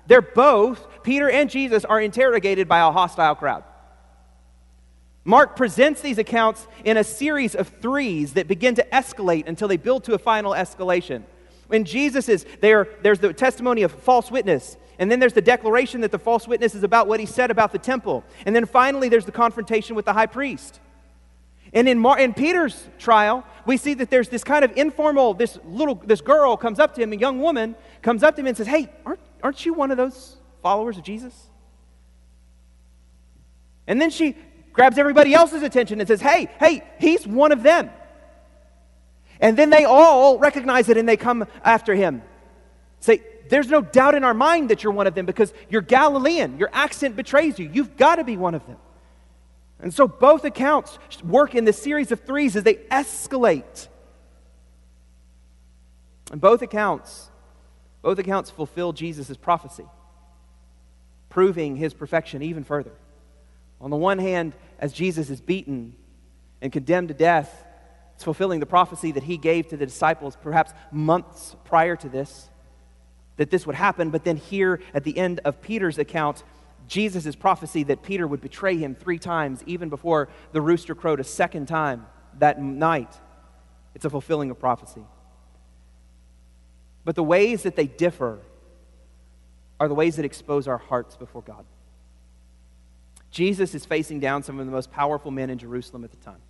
They're 0.08 0.22
both, 0.22 1.04
Peter 1.04 1.30
and 1.30 1.50
Jesus, 1.50 1.86
are 1.86 2.00
interrogated 2.00 2.68
by 2.68 2.80
a 2.80 2.92
hostile 2.92 3.36
crowd. 3.36 3.64
Mark 5.26 5.56
presents 5.56 6.02
these 6.02 6.18
accounts 6.18 6.68
in 6.84 6.98
a 6.98 7.04
series 7.04 7.56
of 7.56 7.70
threes 7.82 8.34
that 8.34 8.48
begin 8.48 8.76
to 8.76 8.86
escalate 8.92 9.48
until 9.48 9.70
they 9.70 9.78
build 9.78 10.04
to 10.04 10.14
a 10.14 10.18
final 10.18 10.52
escalation. 10.52 11.24
When 11.68 11.86
Jesus 11.86 12.30
is 12.30 12.46
there, 12.62 12.88
there's 13.02 13.20
the 13.20 13.34
testimony 13.34 13.84
of 13.84 13.92
false 13.92 14.30
witness. 14.30 14.78
And 15.00 15.12
then 15.12 15.20
there's 15.20 15.34
the 15.34 15.42
declaration 15.42 16.02
that 16.02 16.12
the 16.12 16.20
false 16.20 16.48
witness 16.48 16.76
is 16.76 16.84
about 16.84 17.08
what 17.08 17.20
he 17.20 17.26
said 17.26 17.52
about 17.52 17.72
the 17.72 17.80
temple. 17.80 18.24
And 18.46 18.56
then 18.56 18.66
finally, 18.66 19.10
there's 19.10 19.26
the 19.26 19.32
confrontation 19.32 19.96
with 19.96 20.06
the 20.06 20.14
high 20.14 20.28
priest. 20.28 20.80
And 21.74 21.90
in, 21.90 21.98
Mar- 21.98 22.20
in 22.20 22.34
Peter's 22.34 22.88
trial, 23.00 23.44
we 23.66 23.78
see 23.78 23.96
that 23.96 24.12
there's 24.12 24.30
this 24.30 24.44
kind 24.44 24.64
of 24.64 24.78
informal, 24.78 25.34
this 25.34 25.58
little, 25.66 25.96
this 25.96 26.22
girl 26.22 26.56
comes 26.56 26.80
up 26.80 26.94
to 26.96 27.02
him, 27.02 27.12
a 27.14 27.16
young 27.16 27.42
woman 27.42 27.76
comes 28.04 28.22
up 28.22 28.36
to 28.36 28.42
him 28.42 28.48
and 28.48 28.56
says, 28.56 28.68
Hey, 28.68 28.92
aren't, 29.06 29.20
aren't 29.42 29.66
you 29.66 29.74
one 29.74 29.90
of 29.90 29.98
those 29.98 30.38
followers 30.62 30.98
of 30.98 31.04
Jesus? 31.04 31.34
And 33.88 34.00
then 34.00 34.12
she 34.12 34.38
grabs 34.72 34.98
everybody 34.98 35.34
else's 35.34 35.64
attention 35.64 36.00
and 36.00 36.08
says, 36.08 36.22
Hey, 36.22 36.50
hey, 36.60 36.84
he's 37.00 37.26
one 37.26 37.52
of 37.52 37.64
them. 37.64 37.90
And 39.44 39.58
then 39.58 39.70
they 39.70 39.84
all 39.84 40.40
recognize 40.40 40.88
it 40.88 40.96
and 40.96 41.08
they 41.08 41.18
come 41.18 41.46
after 41.66 41.94
him. 41.94 42.22
Say, 43.02 43.22
there's 43.50 43.68
no 43.68 43.82
doubt 43.82 44.16
in 44.16 44.24
our 44.24 44.34
mind 44.34 44.70
that 44.70 44.84
you're 44.84 44.94
one 44.94 45.06
of 45.06 45.16
them 45.16 45.26
because 45.26 45.54
you're 45.70 45.82
Galilean. 45.82 46.58
Your 46.58 46.70
accent 46.72 47.18
betrays 47.18 47.60
you. 47.60 47.70
You've 47.72 47.98
got 47.98 48.16
to 48.16 48.24
be 48.24 48.38
one 48.38 48.56
of 48.56 48.66
them. 48.66 48.78
And 49.82 49.94
so 49.94 50.08
both 50.08 50.46
accounts 50.46 50.98
work 51.22 51.56
in 51.56 51.66
this 51.66 51.78
series 51.78 52.14
of 52.14 52.22
threes 52.22 52.56
as 52.56 52.64
they 52.64 52.76
escalate. 52.76 53.90
And 56.32 56.40
both 56.40 56.62
accounts, 56.62 57.30
both 58.02 58.20
accounts 58.20 58.50
fulfill 58.50 58.94
Jesus' 58.94 59.36
prophecy, 59.36 59.86
proving 61.28 61.76
his 61.76 61.94
perfection 61.94 62.42
even 62.44 62.64
further. 62.64 62.94
On 63.82 63.90
the 63.90 63.98
one 63.98 64.20
hand, 64.20 64.56
as 64.80 64.94
Jesus 64.94 65.30
is 65.30 65.42
beaten 65.42 65.96
and 66.62 66.72
condemned 66.72 67.10
to 67.10 67.14
death, 67.14 67.63
fulfilling 68.24 68.60
the 68.60 68.66
prophecy 68.66 69.12
that 69.12 69.24
he 69.24 69.38
gave 69.38 69.68
to 69.70 69.78
the 69.78 69.86
disciples 69.86 70.38
perhaps 70.42 70.74
months 70.92 71.56
prior 71.66 71.96
to 71.98 72.10
this, 72.10 72.50
that 73.38 73.50
this 73.50 73.66
would 73.66 73.76
happen. 73.76 74.10
But 74.10 74.24
then, 74.24 74.38
here 74.38 74.80
at 74.94 75.04
the 75.04 75.18
end 75.18 75.42
of 75.46 75.62
Peter's 75.62 75.98
account, 75.98 76.44
Jesus' 76.88 77.36
prophecy 77.36 77.84
that 77.84 78.04
Peter 78.04 78.28
would 78.28 78.42
betray 78.42 78.78
him 78.78 78.96
three 78.96 79.20
times, 79.20 79.64
even 79.66 79.90
before 79.90 80.30
the 80.52 80.62
rooster 80.62 80.96
crowed 80.96 81.20
a 81.20 81.24
second 81.24 81.68
time 81.68 82.06
that 82.40 82.62
night. 82.62 83.14
It's 83.96 84.06
a 84.06 84.10
fulfilling 84.10 84.52
of 84.52 84.60
prophecy. 84.60 85.04
But 87.06 87.16
the 87.16 87.24
ways 87.24 87.64
that 87.64 87.76
they 87.76 87.88
differ 87.88 88.40
are 89.80 89.88
the 89.88 89.96
ways 89.96 90.16
that 90.16 90.26
expose 90.26 90.68
our 90.68 90.78
hearts 90.78 91.16
before 91.16 91.42
God. 91.42 91.66
Jesus 93.32 93.74
is 93.74 93.86
facing 93.86 94.20
down 94.20 94.44
some 94.44 94.60
of 94.60 94.66
the 94.66 94.72
most 94.72 94.92
powerful 94.92 95.32
men 95.32 95.50
in 95.50 95.58
Jerusalem 95.58 96.04
at 96.04 96.12
the 96.12 96.18
time. 96.18 96.42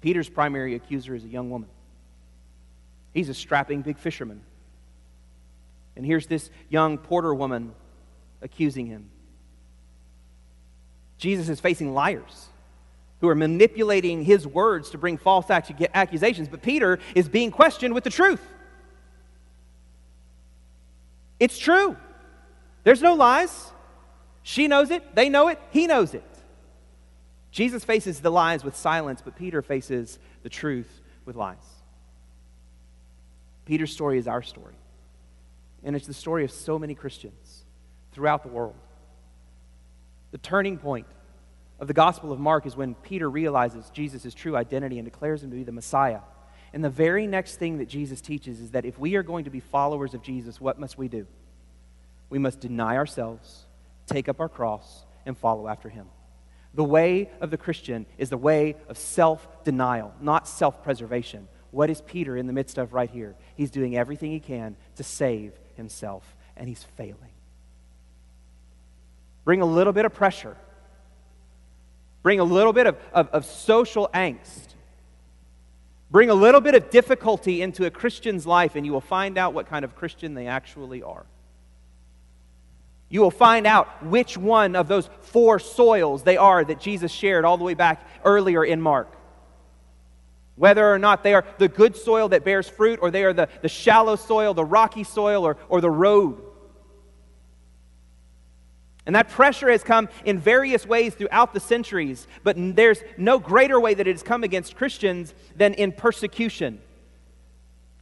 Peter's 0.00 0.28
primary 0.28 0.74
accuser 0.74 1.14
is 1.14 1.24
a 1.24 1.28
young 1.28 1.50
woman. 1.50 1.68
He's 3.12 3.28
a 3.28 3.34
strapping 3.34 3.82
big 3.82 3.98
fisherman. 3.98 4.42
And 5.96 6.06
here's 6.06 6.26
this 6.26 6.50
young 6.68 6.96
porter 6.98 7.34
woman 7.34 7.74
accusing 8.40 8.86
him. 8.86 9.10
Jesus 11.18 11.48
is 11.48 11.60
facing 11.60 11.92
liars 11.92 12.46
who 13.20 13.28
are 13.28 13.34
manipulating 13.34 14.24
his 14.24 14.46
words 14.46 14.90
to 14.90 14.98
bring 14.98 15.18
false 15.18 15.50
accusations, 15.50 16.48
but 16.48 16.62
Peter 16.62 16.98
is 17.14 17.28
being 17.28 17.50
questioned 17.50 17.92
with 17.92 18.04
the 18.04 18.10
truth. 18.10 18.40
It's 21.38 21.58
true. 21.58 21.96
There's 22.84 23.02
no 23.02 23.14
lies. 23.14 23.72
She 24.42 24.68
knows 24.68 24.90
it, 24.90 25.14
they 25.14 25.28
know 25.28 25.48
it, 25.48 25.60
he 25.70 25.86
knows 25.86 26.14
it. 26.14 26.24
Jesus 27.50 27.84
faces 27.84 28.20
the 28.20 28.30
lies 28.30 28.64
with 28.64 28.76
silence, 28.76 29.22
but 29.24 29.36
Peter 29.36 29.62
faces 29.62 30.18
the 30.42 30.48
truth 30.48 31.00
with 31.24 31.36
lies. 31.36 31.56
Peter's 33.64 33.92
story 33.92 34.18
is 34.18 34.28
our 34.28 34.42
story. 34.42 34.74
And 35.82 35.96
it's 35.96 36.06
the 36.06 36.14
story 36.14 36.44
of 36.44 36.50
so 36.50 36.78
many 36.78 36.94
Christians 36.94 37.64
throughout 38.12 38.42
the 38.42 38.48
world. 38.48 38.76
The 40.30 40.38
turning 40.38 40.78
point 40.78 41.06
of 41.80 41.88
the 41.88 41.94
Gospel 41.94 42.32
of 42.32 42.38
Mark 42.38 42.66
is 42.66 42.76
when 42.76 42.94
Peter 42.94 43.28
realizes 43.28 43.90
Jesus' 43.90 44.34
true 44.34 44.56
identity 44.56 44.98
and 44.98 45.04
declares 45.04 45.42
him 45.42 45.50
to 45.50 45.56
be 45.56 45.64
the 45.64 45.72
Messiah. 45.72 46.20
And 46.72 46.84
the 46.84 46.90
very 46.90 47.26
next 47.26 47.56
thing 47.56 47.78
that 47.78 47.88
Jesus 47.88 48.20
teaches 48.20 48.60
is 48.60 48.72
that 48.72 48.84
if 48.84 48.98
we 48.98 49.16
are 49.16 49.22
going 49.22 49.44
to 49.44 49.50
be 49.50 49.60
followers 49.60 50.14
of 50.14 50.22
Jesus, 50.22 50.60
what 50.60 50.78
must 50.78 50.98
we 50.98 51.08
do? 51.08 51.26
We 52.28 52.38
must 52.38 52.60
deny 52.60 52.96
ourselves, 52.96 53.66
take 54.06 54.28
up 54.28 54.40
our 54.40 54.48
cross, 54.48 55.04
and 55.26 55.36
follow 55.36 55.66
after 55.66 55.88
him. 55.88 56.06
The 56.74 56.84
way 56.84 57.30
of 57.40 57.50
the 57.50 57.56
Christian 57.56 58.06
is 58.16 58.30
the 58.30 58.36
way 58.36 58.76
of 58.88 58.96
self 58.96 59.64
denial, 59.64 60.14
not 60.20 60.46
self 60.46 60.82
preservation. 60.82 61.48
What 61.72 61.90
is 61.90 62.00
Peter 62.00 62.36
in 62.36 62.46
the 62.46 62.52
midst 62.52 62.78
of 62.78 62.92
right 62.92 63.10
here? 63.10 63.36
He's 63.56 63.70
doing 63.70 63.96
everything 63.96 64.30
he 64.30 64.40
can 64.40 64.76
to 64.96 65.04
save 65.04 65.52
himself, 65.76 66.36
and 66.56 66.68
he's 66.68 66.82
failing. 66.82 67.32
Bring 69.44 69.62
a 69.62 69.66
little 69.66 69.92
bit 69.92 70.04
of 70.04 70.14
pressure, 70.14 70.56
bring 72.22 72.40
a 72.40 72.44
little 72.44 72.72
bit 72.72 72.86
of, 72.86 72.96
of, 73.12 73.28
of 73.28 73.44
social 73.44 74.08
angst, 74.14 74.74
bring 76.10 76.30
a 76.30 76.34
little 76.34 76.60
bit 76.60 76.74
of 76.74 76.90
difficulty 76.90 77.62
into 77.62 77.86
a 77.86 77.90
Christian's 77.90 78.46
life, 78.46 78.76
and 78.76 78.84
you 78.84 78.92
will 78.92 79.00
find 79.00 79.38
out 79.38 79.54
what 79.54 79.66
kind 79.66 79.84
of 79.84 79.96
Christian 79.96 80.34
they 80.34 80.46
actually 80.46 81.02
are. 81.02 81.26
You 83.10 83.20
will 83.20 83.32
find 83.32 83.66
out 83.66 84.04
which 84.04 84.38
one 84.38 84.76
of 84.76 84.86
those 84.88 85.10
four 85.20 85.58
soils 85.58 86.22
they 86.22 86.36
are 86.36 86.64
that 86.64 86.80
Jesus 86.80 87.10
shared 87.10 87.44
all 87.44 87.58
the 87.58 87.64
way 87.64 87.74
back 87.74 88.06
earlier 88.24 88.64
in 88.64 88.80
Mark. 88.80 89.12
Whether 90.54 90.90
or 90.90 90.98
not 90.98 91.24
they 91.24 91.34
are 91.34 91.44
the 91.58 91.68
good 91.68 91.96
soil 91.96 92.28
that 92.28 92.44
bears 92.44 92.68
fruit, 92.68 93.00
or 93.02 93.10
they 93.10 93.24
are 93.24 93.32
the, 93.32 93.48
the 93.62 93.68
shallow 93.68 94.14
soil, 94.14 94.54
the 94.54 94.64
rocky 94.64 95.04
soil, 95.04 95.44
or, 95.44 95.56
or 95.68 95.80
the 95.80 95.90
road. 95.90 96.40
And 99.06 99.16
that 99.16 99.28
pressure 99.30 99.70
has 99.70 99.82
come 99.82 100.08
in 100.24 100.38
various 100.38 100.86
ways 100.86 101.14
throughout 101.14 101.52
the 101.52 101.60
centuries, 101.60 102.28
but 102.44 102.54
there's 102.76 103.02
no 103.16 103.40
greater 103.40 103.80
way 103.80 103.94
that 103.94 104.06
it 104.06 104.12
has 104.12 104.22
come 104.22 104.44
against 104.44 104.76
Christians 104.76 105.34
than 105.56 105.74
in 105.74 105.90
persecution. 105.90 106.80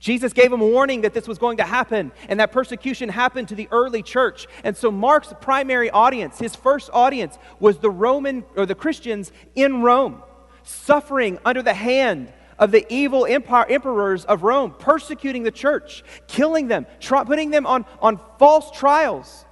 Jesus 0.00 0.32
gave 0.32 0.52
him 0.52 0.60
a 0.60 0.66
warning 0.66 1.00
that 1.00 1.12
this 1.12 1.26
was 1.26 1.38
going 1.38 1.56
to 1.56 1.64
happen, 1.64 2.12
and 2.28 2.38
that 2.40 2.52
persecution 2.52 3.08
happened 3.08 3.48
to 3.48 3.54
the 3.54 3.68
early 3.70 4.02
church. 4.02 4.46
And 4.62 4.76
so 4.76 4.90
Mark's 4.90 5.32
primary 5.40 5.90
audience, 5.90 6.38
his 6.38 6.54
first 6.54 6.88
audience, 6.92 7.38
was 7.58 7.78
the 7.78 7.90
Roman 7.90 8.44
or 8.56 8.64
the 8.64 8.74
Christians 8.74 9.32
in 9.54 9.82
Rome, 9.82 10.22
suffering 10.62 11.38
under 11.44 11.62
the 11.62 11.74
hand 11.74 12.32
of 12.58 12.70
the 12.70 12.84
evil 12.92 13.26
empire, 13.26 13.66
emperors 13.68 14.24
of 14.24 14.42
Rome, 14.42 14.74
persecuting 14.78 15.42
the 15.42 15.50
church, 15.50 16.02
killing 16.26 16.68
them, 16.68 16.86
putting 17.00 17.50
them 17.50 17.66
on, 17.66 17.84
on 18.00 18.20
false 18.38 18.70
trials, 18.70 19.44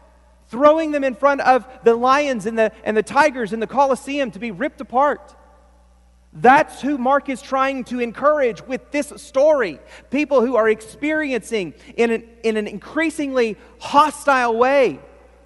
throwing 0.48 0.90
them 0.90 1.04
in 1.04 1.14
front 1.14 1.40
of 1.42 1.66
the 1.84 1.94
lions 1.94 2.46
and 2.46 2.58
the, 2.58 2.72
and 2.84 2.96
the 2.96 3.02
tigers 3.02 3.52
in 3.52 3.60
the 3.60 3.66
Colosseum 3.66 4.30
to 4.32 4.38
be 4.38 4.50
ripped 4.50 4.80
apart. 4.80 5.35
That's 6.38 6.82
who 6.82 6.98
Mark 6.98 7.30
is 7.30 7.40
trying 7.40 7.84
to 7.84 8.00
encourage 8.00 8.60
with 8.62 8.90
this 8.90 9.12
story. 9.16 9.80
People 10.10 10.42
who 10.42 10.54
are 10.56 10.68
experiencing 10.68 11.72
in 11.96 12.10
an, 12.10 12.28
in 12.44 12.58
an 12.58 12.66
increasingly 12.66 13.56
hostile 13.78 14.56
way 14.56 15.00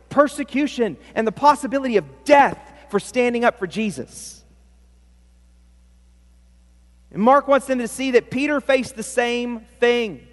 persecution 0.08 0.96
and 1.14 1.24
the 1.24 1.32
possibility 1.32 1.96
of 1.96 2.04
death 2.24 2.58
for 2.90 2.98
standing 2.98 3.44
up 3.44 3.58
for 3.58 3.68
Jesus. 3.68 4.44
And 7.12 7.22
Mark 7.22 7.46
wants 7.46 7.66
them 7.66 7.78
to 7.78 7.88
see 7.88 8.10
that 8.12 8.30
Peter 8.30 8.60
faced 8.60 8.96
the 8.96 9.04
same 9.04 9.60
thing. 9.78 10.26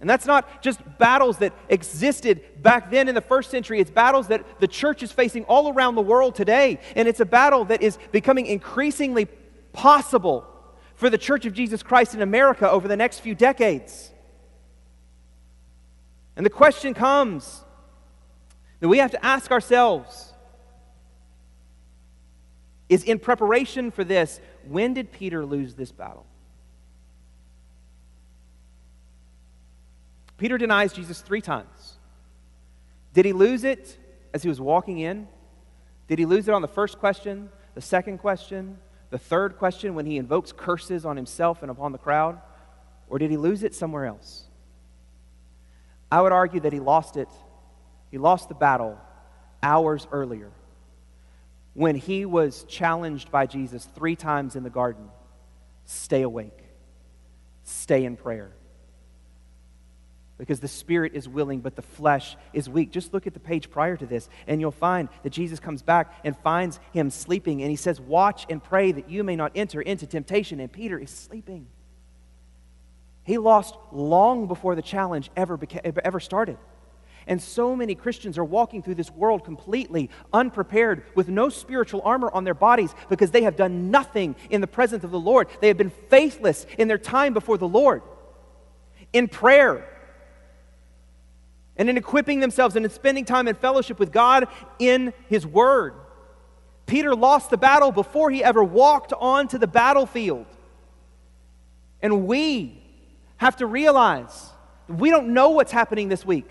And 0.00 0.10
that's 0.10 0.26
not 0.26 0.62
just 0.62 0.80
battles 0.98 1.38
that 1.38 1.54
existed 1.68 2.62
back 2.62 2.90
then 2.90 3.08
in 3.08 3.14
the 3.14 3.20
first 3.20 3.50
century. 3.50 3.80
It's 3.80 3.90
battles 3.90 4.28
that 4.28 4.60
the 4.60 4.68
church 4.68 5.02
is 5.02 5.10
facing 5.10 5.44
all 5.44 5.72
around 5.72 5.94
the 5.94 6.02
world 6.02 6.34
today. 6.34 6.80
And 6.94 7.08
it's 7.08 7.20
a 7.20 7.24
battle 7.24 7.64
that 7.66 7.82
is 7.82 7.98
becoming 8.12 8.46
increasingly 8.46 9.26
possible 9.72 10.46
for 10.96 11.08
the 11.08 11.18
Church 11.18 11.46
of 11.46 11.54
Jesus 11.54 11.82
Christ 11.82 12.14
in 12.14 12.22
America 12.22 12.70
over 12.70 12.88
the 12.88 12.96
next 12.96 13.20
few 13.20 13.34
decades. 13.34 14.10
And 16.36 16.44
the 16.44 16.50
question 16.50 16.92
comes 16.92 17.62
that 18.80 18.88
we 18.88 18.98
have 18.98 19.10
to 19.12 19.24
ask 19.24 19.50
ourselves 19.50 20.32
is 22.88 23.02
in 23.02 23.18
preparation 23.18 23.90
for 23.90 24.04
this, 24.04 24.40
when 24.68 24.94
did 24.94 25.10
Peter 25.10 25.44
lose 25.44 25.74
this 25.74 25.90
battle? 25.90 26.26
Peter 30.38 30.58
denies 30.58 30.92
Jesus 30.92 31.20
three 31.20 31.40
times. 31.40 31.98
Did 33.14 33.24
he 33.24 33.32
lose 33.32 33.64
it 33.64 33.96
as 34.34 34.42
he 34.42 34.48
was 34.48 34.60
walking 34.60 34.98
in? 34.98 35.28
Did 36.08 36.18
he 36.18 36.26
lose 36.26 36.48
it 36.48 36.54
on 36.54 36.62
the 36.62 36.68
first 36.68 36.98
question, 36.98 37.48
the 37.74 37.80
second 37.80 38.18
question, 38.18 38.78
the 39.10 39.18
third 39.18 39.56
question 39.56 39.94
when 39.94 40.06
he 40.06 40.18
invokes 40.18 40.52
curses 40.52 41.06
on 41.06 41.16
himself 41.16 41.62
and 41.62 41.70
upon 41.70 41.92
the 41.92 41.98
crowd? 41.98 42.40
Or 43.08 43.18
did 43.18 43.30
he 43.30 43.36
lose 43.36 43.62
it 43.62 43.74
somewhere 43.74 44.04
else? 44.04 44.44
I 46.10 46.20
would 46.20 46.32
argue 46.32 46.60
that 46.60 46.72
he 46.72 46.80
lost 46.80 47.16
it. 47.16 47.28
He 48.10 48.18
lost 48.18 48.48
the 48.48 48.54
battle 48.54 48.98
hours 49.62 50.06
earlier 50.12 50.50
when 51.74 51.94
he 51.94 52.24
was 52.24 52.64
challenged 52.64 53.30
by 53.30 53.46
Jesus 53.46 53.86
three 53.94 54.16
times 54.16 54.56
in 54.56 54.62
the 54.62 54.70
garden 54.70 55.08
stay 55.84 56.22
awake, 56.22 56.58
stay 57.64 58.04
in 58.04 58.16
prayer. 58.16 58.52
Because 60.38 60.60
the 60.60 60.68
spirit 60.68 61.12
is 61.14 61.28
willing, 61.28 61.60
but 61.60 61.76
the 61.76 61.82
flesh 61.82 62.36
is 62.52 62.68
weak. 62.68 62.90
Just 62.90 63.14
look 63.14 63.26
at 63.26 63.34
the 63.34 63.40
page 63.40 63.70
prior 63.70 63.96
to 63.96 64.06
this, 64.06 64.28
and 64.46 64.60
you'll 64.60 64.70
find 64.70 65.08
that 65.22 65.30
Jesus 65.30 65.60
comes 65.60 65.82
back 65.82 66.12
and 66.24 66.36
finds 66.38 66.78
him 66.92 67.10
sleeping, 67.10 67.62
and 67.62 67.70
he 67.70 67.76
says, 67.76 68.00
Watch 68.00 68.46
and 68.50 68.62
pray 68.62 68.92
that 68.92 69.08
you 69.08 69.24
may 69.24 69.36
not 69.36 69.52
enter 69.54 69.80
into 69.80 70.06
temptation. 70.06 70.60
And 70.60 70.70
Peter 70.70 70.98
is 70.98 71.10
sleeping. 71.10 71.66
He 73.24 73.38
lost 73.38 73.74
long 73.92 74.46
before 74.46 74.74
the 74.74 74.82
challenge 74.82 75.30
ever, 75.36 75.58
ever 76.04 76.20
started. 76.20 76.58
And 77.26 77.42
so 77.42 77.74
many 77.74 77.96
Christians 77.96 78.38
are 78.38 78.44
walking 78.44 78.82
through 78.82 78.94
this 78.94 79.10
world 79.10 79.44
completely 79.44 80.10
unprepared 80.32 81.02
with 81.16 81.28
no 81.28 81.48
spiritual 81.48 82.02
armor 82.04 82.30
on 82.32 82.44
their 82.44 82.54
bodies 82.54 82.94
because 83.08 83.32
they 83.32 83.42
have 83.42 83.56
done 83.56 83.90
nothing 83.90 84.36
in 84.48 84.60
the 84.60 84.68
presence 84.68 85.02
of 85.02 85.10
the 85.10 85.18
Lord. 85.18 85.48
They 85.60 85.68
have 85.68 85.76
been 85.76 85.90
faithless 85.90 86.66
in 86.78 86.86
their 86.86 86.98
time 86.98 87.34
before 87.34 87.58
the 87.58 87.66
Lord. 87.66 88.02
In 89.12 89.26
prayer, 89.26 89.88
and 91.76 91.90
in 91.90 91.96
equipping 91.96 92.40
themselves 92.40 92.76
and 92.76 92.84
in 92.84 92.90
spending 92.90 93.24
time 93.24 93.48
in 93.48 93.54
fellowship 93.54 93.98
with 93.98 94.12
God 94.12 94.48
in 94.78 95.12
His 95.28 95.46
Word. 95.46 95.94
Peter 96.86 97.14
lost 97.14 97.50
the 97.50 97.56
battle 97.56 97.90
before 97.90 98.30
he 98.30 98.42
ever 98.42 98.62
walked 98.62 99.12
onto 99.12 99.58
the 99.58 99.66
battlefield. 99.66 100.46
And 102.00 102.26
we 102.26 102.80
have 103.38 103.56
to 103.56 103.66
realize 103.66 104.50
we 104.88 105.10
don't 105.10 105.34
know 105.34 105.50
what's 105.50 105.72
happening 105.72 106.08
this 106.08 106.24
week. 106.24 106.48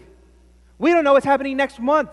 We 0.77 0.91
don't 0.91 1.05
know 1.05 1.13
what's 1.13 1.25
happening 1.25 1.55
next 1.55 1.79
month. 1.79 2.11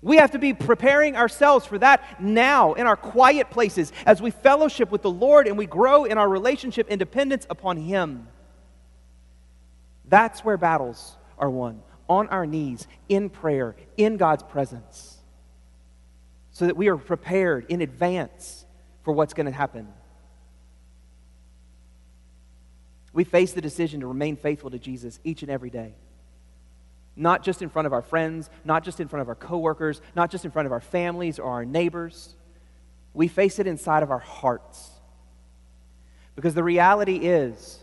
We 0.00 0.18
have 0.18 0.32
to 0.32 0.38
be 0.38 0.54
preparing 0.54 1.16
ourselves 1.16 1.66
for 1.66 1.78
that 1.78 2.22
now 2.22 2.74
in 2.74 2.86
our 2.86 2.94
quiet 2.94 3.50
places 3.50 3.90
as 4.06 4.22
we 4.22 4.30
fellowship 4.30 4.90
with 4.92 5.02
the 5.02 5.10
Lord 5.10 5.48
and 5.48 5.58
we 5.58 5.66
grow 5.66 6.04
in 6.04 6.18
our 6.18 6.28
relationship 6.28 6.86
and 6.90 6.98
dependence 6.98 7.46
upon 7.50 7.78
Him. 7.78 8.28
That's 10.06 10.44
where 10.44 10.58
battles 10.58 11.16
are 11.38 11.50
won, 11.50 11.82
on 12.08 12.28
our 12.28 12.46
knees 12.46 12.86
in 13.08 13.30
prayer, 13.30 13.76
in 13.96 14.16
God's 14.16 14.42
presence, 14.42 15.18
so 16.50 16.66
that 16.66 16.76
we 16.76 16.88
are 16.88 16.96
prepared 16.96 17.66
in 17.68 17.80
advance 17.80 18.64
for 19.02 19.12
what's 19.12 19.34
going 19.34 19.46
to 19.46 19.52
happen. 19.52 19.88
We 23.12 23.24
face 23.24 23.52
the 23.52 23.60
decision 23.60 24.00
to 24.00 24.06
remain 24.06 24.36
faithful 24.36 24.70
to 24.70 24.78
Jesus 24.78 25.20
each 25.22 25.42
and 25.42 25.50
every 25.50 25.70
day. 25.70 25.94
Not 27.16 27.44
just 27.44 27.62
in 27.62 27.68
front 27.68 27.86
of 27.86 27.92
our 27.92 28.02
friends, 28.02 28.50
not 28.64 28.82
just 28.82 28.98
in 28.98 29.06
front 29.06 29.22
of 29.22 29.28
our 29.28 29.36
coworkers, 29.36 30.00
not 30.16 30.32
just 30.32 30.44
in 30.44 30.50
front 30.50 30.66
of 30.66 30.72
our 30.72 30.80
families 30.80 31.38
or 31.38 31.48
our 31.52 31.64
neighbors. 31.64 32.34
We 33.12 33.28
face 33.28 33.60
it 33.60 33.68
inside 33.68 34.02
of 34.02 34.10
our 34.10 34.18
hearts. 34.18 34.90
Because 36.34 36.54
the 36.54 36.64
reality 36.64 37.18
is, 37.18 37.78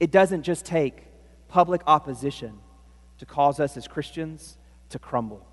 it 0.00 0.10
doesn't 0.10 0.44
just 0.44 0.64
take 0.64 1.04
public 1.52 1.82
opposition 1.86 2.58
to 3.18 3.26
cause 3.26 3.60
us 3.60 3.76
as 3.76 3.86
Christians 3.86 4.56
to 4.88 4.98
crumble. 4.98 5.46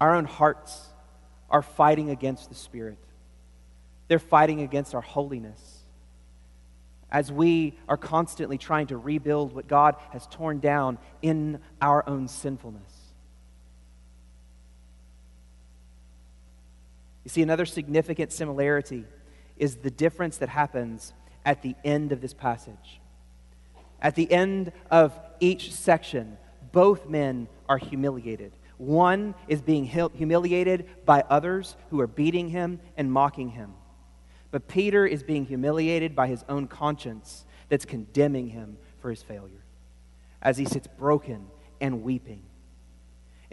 Our 0.00 0.14
own 0.14 0.24
hearts 0.24 0.88
are 1.50 1.60
fighting 1.60 2.08
against 2.08 2.48
the 2.48 2.54
Spirit, 2.54 2.98
they're 4.08 4.18
fighting 4.18 4.62
against 4.62 4.94
our 4.94 5.02
holiness. 5.02 5.82
As 7.10 7.30
we 7.30 7.78
are 7.86 7.98
constantly 7.98 8.58
trying 8.58 8.88
to 8.88 8.96
rebuild 8.96 9.52
what 9.52 9.68
God 9.68 9.94
has 10.10 10.26
torn 10.26 10.58
down 10.58 10.98
in 11.22 11.60
our 11.80 12.02
own 12.08 12.26
sinfulness. 12.26 12.92
You 17.22 17.28
see, 17.28 17.42
another 17.42 17.66
significant 17.66 18.32
similarity 18.32 19.04
is 19.56 19.76
the 19.76 19.92
difference 19.92 20.38
that 20.38 20.48
happens 20.48 21.12
at 21.44 21.62
the 21.62 21.76
end 21.84 22.10
of 22.10 22.20
this 22.20 22.34
passage. 22.34 23.00
At 24.04 24.16
the 24.16 24.30
end 24.30 24.70
of 24.90 25.18
each 25.40 25.72
section, 25.72 26.36
both 26.72 27.08
men 27.08 27.48
are 27.70 27.78
humiliated. 27.78 28.52
One 28.76 29.34
is 29.48 29.62
being 29.62 29.86
humiliated 29.86 30.86
by 31.06 31.24
others 31.30 31.74
who 31.88 32.00
are 32.00 32.06
beating 32.06 32.50
him 32.50 32.80
and 32.98 33.10
mocking 33.10 33.48
him. 33.48 33.72
But 34.50 34.68
Peter 34.68 35.06
is 35.06 35.22
being 35.22 35.46
humiliated 35.46 36.14
by 36.14 36.26
his 36.26 36.44
own 36.50 36.66
conscience 36.68 37.46
that's 37.70 37.86
condemning 37.86 38.48
him 38.50 38.76
for 39.00 39.08
his 39.08 39.22
failure 39.22 39.64
as 40.42 40.58
he 40.58 40.66
sits 40.66 40.86
broken 40.86 41.46
and 41.80 42.02
weeping. 42.02 42.42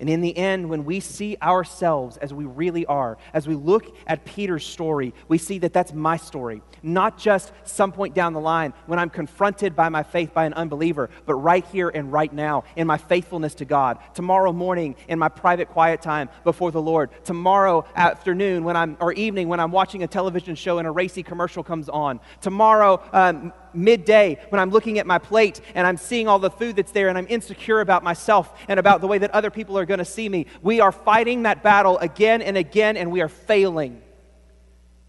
And 0.01 0.09
in 0.09 0.19
the 0.19 0.35
end, 0.35 0.67
when 0.67 0.83
we 0.83 0.99
see 0.99 1.37
ourselves 1.43 2.17
as 2.17 2.33
we 2.33 2.45
really 2.45 2.87
are, 2.87 3.19
as 3.33 3.47
we 3.47 3.53
look 3.53 3.95
at 4.07 4.25
Peter's 4.25 4.65
story, 4.65 5.13
we 5.27 5.37
see 5.37 5.59
that 5.59 5.73
that's 5.73 5.93
my 5.93 6.17
story. 6.17 6.63
Not 6.81 7.19
just 7.19 7.53
some 7.65 7.91
point 7.91 8.15
down 8.15 8.33
the 8.33 8.39
line 8.39 8.73
when 8.87 8.97
I'm 8.97 9.11
confronted 9.11 9.75
by 9.75 9.89
my 9.89 10.01
faith 10.01 10.33
by 10.33 10.45
an 10.45 10.53
unbeliever, 10.53 11.11
but 11.27 11.35
right 11.35 11.63
here 11.67 11.89
and 11.89 12.11
right 12.11 12.33
now 12.33 12.63
in 12.75 12.87
my 12.87 12.97
faithfulness 12.97 13.53
to 13.55 13.65
God. 13.65 13.99
Tomorrow 14.15 14.51
morning 14.53 14.95
in 15.07 15.19
my 15.19 15.29
private 15.29 15.69
quiet 15.69 16.01
time 16.01 16.29
before 16.43 16.71
the 16.71 16.81
Lord. 16.81 17.11
Tomorrow 17.23 17.85
afternoon 17.95 18.63
when 18.63 18.75
I'm, 18.75 18.97
or 18.99 19.13
evening 19.13 19.49
when 19.49 19.59
I'm 19.59 19.71
watching 19.71 20.01
a 20.01 20.07
television 20.07 20.55
show 20.55 20.79
and 20.79 20.87
a 20.87 20.91
racy 20.91 21.21
commercial 21.21 21.63
comes 21.63 21.89
on. 21.89 22.19
Tomorrow 22.41 23.03
um, 23.13 23.53
midday 23.73 24.39
when 24.49 24.59
I'm 24.59 24.69
looking 24.69 24.99
at 24.99 25.05
my 25.05 25.17
plate 25.17 25.61
and 25.75 25.85
I'm 25.87 25.97
seeing 25.97 26.27
all 26.27 26.39
the 26.39 26.51
food 26.51 26.75
that's 26.75 26.91
there 26.91 27.09
and 27.09 27.17
I'm 27.17 27.27
insecure 27.29 27.81
about 27.81 28.03
myself 28.03 28.57
and 28.67 28.79
about 28.79 29.01
the 29.01 29.07
way 29.07 29.17
that 29.17 29.31
other 29.31 29.49
people 29.49 29.77
are 29.77 29.85
going 29.85 29.99
to 29.99 30.05
see 30.05 30.29
me. 30.29 30.47
We 30.61 30.79
are 30.79 30.91
fighting 30.91 31.43
that 31.43 31.63
battle 31.63 31.97
again 31.99 32.41
and 32.41 32.57
again 32.57 32.97
and 32.97 33.11
we 33.11 33.21
are 33.21 33.29
failing. 33.29 34.01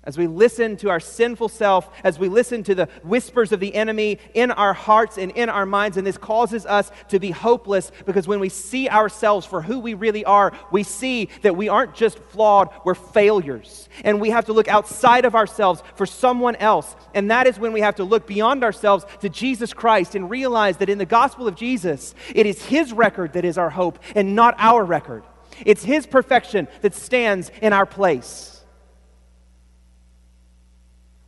As 0.05 0.19
we 0.19 0.27
listen 0.27 0.77
to 0.79 0.91
our 0.91 0.99
sinful 0.99 1.49
self, 1.49 1.89
as 2.03 2.19
we 2.19 2.29
listen 2.29 2.65
to 2.65 2.75
the 2.75 2.87
whispers 3.05 3.53
of 3.53 3.61
the 3.61 3.73
enemy 3.73 4.19
in 4.35 4.51
our 4.51 4.73
hearts 4.73 5.17
and 5.17 5.31
in 5.31 5.49
our 5.49 5.65
minds, 5.65 5.97
and 5.97 6.05
this 6.05 6.19
causes 6.19 6.67
us 6.67 6.91
to 7.11 7.21
be 7.21 7.31
hopeless 7.31 7.93
because 8.05 8.27
when 8.27 8.41
we 8.41 8.49
see 8.49 8.89
ourselves 8.89 9.47
for 9.47 9.63
who 9.63 9.79
we 9.79 9.95
really 9.95 10.25
are, 10.25 10.53
we 10.73 10.83
see 10.83 11.29
that 11.43 11.57
we 11.57 11.69
aren't 11.69 11.95
just 11.95 12.19
flawed, 12.19 12.71
we're 12.85 12.97
failures. 12.97 13.89
And 14.03 14.21
we 14.21 14.31
have 14.31 14.47
to 14.47 14.53
look 14.53 14.67
outside 14.67 15.25
of 15.25 15.37
ourselves 15.37 15.85
for 15.95 16.05
someone 16.05 16.57
else. 16.57 16.97
And 17.15 17.31
that 17.31 17.47
is 17.47 17.61
when 17.61 17.73
we 17.73 17.83
have 17.83 17.95
to 17.97 18.05
look 18.05 18.27
beyond 18.27 18.65
ourselves 18.65 19.07
to 19.21 19.29
Jesus 19.29 19.73
Christ 19.73 20.17
and 20.17 20.29
realize 20.29 20.79
that 20.79 20.89
in 20.89 20.99
the 20.99 21.07
gospel 21.07 21.47
of 21.47 21.55
Jesus, 21.55 22.17
it 22.35 22.47
is 22.47 22.61
His 22.65 22.93
record 22.93 23.35
that 23.35 23.45
is 23.45 23.57
our 23.57 23.71
hope 23.71 24.01
and 24.17 24.35
not 24.35 24.57
our 24.59 24.85
record. 24.85 25.23
It's 25.65 25.85
His 25.85 26.09
perfection 26.09 26.67
that 26.81 26.97
stands 26.97 27.53
in 27.61 27.73
our 27.73 27.87
place. 27.87 28.52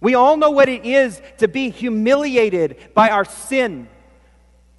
We 0.04 0.14
all 0.14 0.36
know 0.36 0.50
what 0.50 0.68
it 0.68 0.84
is 0.84 1.22
to 1.38 1.48
be 1.48 1.70
humiliated 1.70 2.76
by 2.92 3.08
our 3.08 3.24
sin, 3.24 3.88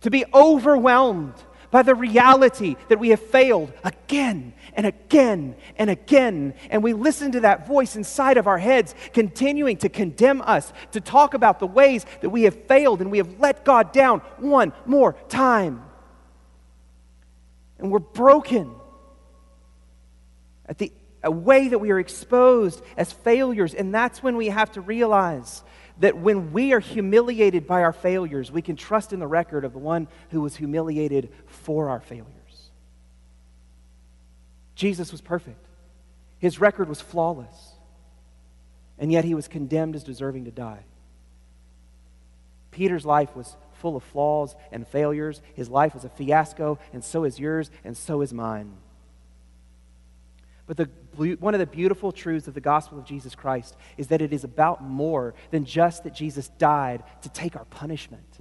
to 0.01 0.11
be 0.11 0.23
overwhelmed 0.31 1.33
by 1.71 1.81
the 1.81 1.95
reality 1.95 2.75
that 2.89 2.99
we 2.99 3.09
have 3.09 3.19
failed 3.19 3.73
again 3.83 4.53
and 4.75 4.85
again 4.85 5.55
and 5.77 5.89
again. 5.89 6.53
And 6.69 6.83
we 6.83 6.93
listen 6.93 7.31
to 7.31 7.39
that 7.39 7.65
voice 7.65 7.95
inside 7.95 8.37
of 8.37 8.45
our 8.45 8.59
heads, 8.59 8.93
continuing 9.13 9.77
to 9.77 9.89
condemn 9.89 10.43
us, 10.43 10.71
to 10.91 11.01
talk 11.01 11.33
about 11.33 11.57
the 11.57 11.65
ways 11.65 12.05
that 12.21 12.29
we 12.29 12.43
have 12.43 12.65
failed 12.65 13.01
and 13.01 13.09
we 13.09 13.17
have 13.17 13.39
let 13.39 13.65
God 13.65 13.91
down 13.91 14.19
one 14.37 14.73
more 14.85 15.13
time. 15.27 15.83
And 17.79 17.89
we're 17.91 17.97
broken. 17.97 18.75
At 20.67 20.77
the 20.77 20.91
a 21.25 21.31
way 21.31 21.67
that 21.67 21.79
we 21.79 21.91
are 21.91 21.99
exposed 21.99 22.81
as 22.95 23.11
failures. 23.11 23.73
And 23.73 23.93
that's 23.93 24.23
when 24.23 24.37
we 24.37 24.47
have 24.47 24.71
to 24.73 24.81
realize 24.81 25.63
that 25.99 26.17
when 26.17 26.53
we 26.53 26.73
are 26.73 26.79
humiliated 26.79 27.67
by 27.67 27.83
our 27.83 27.93
failures, 27.93 28.51
we 28.51 28.61
can 28.61 28.75
trust 28.75 29.11
in 29.11 29.19
the 29.19 29.27
record 29.27 29.65
of 29.65 29.73
the 29.73 29.79
one 29.79 30.07
who 30.29 30.41
was 30.41 30.55
humiliated 30.55 31.31
for 31.47 31.89
our 31.89 31.99
failures. 31.99 32.31
Jesus 34.75 35.11
was 35.11 35.21
perfect, 35.21 35.65
his 36.37 36.59
record 36.59 36.89
was 36.89 37.01
flawless, 37.01 37.73
and 38.99 39.11
yet 39.11 39.23
he 39.23 39.33
was 39.33 39.47
condemned 39.47 39.95
as 39.95 40.03
deserving 40.03 40.45
to 40.45 40.51
die. 40.51 40.83
Peter's 42.71 43.05
life 43.05 43.33
was 43.35 43.55
full 43.71 43.95
of 43.95 44.03
flaws 44.03 44.53
and 44.71 44.85
failures. 44.85 45.41
His 45.53 45.69
life 45.69 45.93
was 45.93 46.03
a 46.03 46.09
fiasco, 46.09 46.77
and 46.91 47.03
so 47.03 47.23
is 47.23 47.39
yours, 47.39 47.71
and 47.85 47.95
so 47.95 48.21
is 48.21 48.33
mine. 48.33 48.73
But 50.67 50.77
the, 50.77 50.89
one 51.39 51.53
of 51.53 51.59
the 51.59 51.67
beautiful 51.67 52.11
truths 52.11 52.47
of 52.47 52.55
the 52.55 52.61
gospel 52.61 52.97
of 52.97 53.05
Jesus 53.05 53.35
Christ 53.35 53.75
is 53.97 54.07
that 54.07 54.21
it 54.21 54.33
is 54.33 54.43
about 54.43 54.83
more 54.83 55.35
than 55.51 55.63
just 55.63 56.03
that 56.03 56.15
Jesus 56.15 56.47
died 56.57 57.03
to 57.21 57.29
take 57.29 57.55
our 57.55 57.65
punishment. 57.65 58.39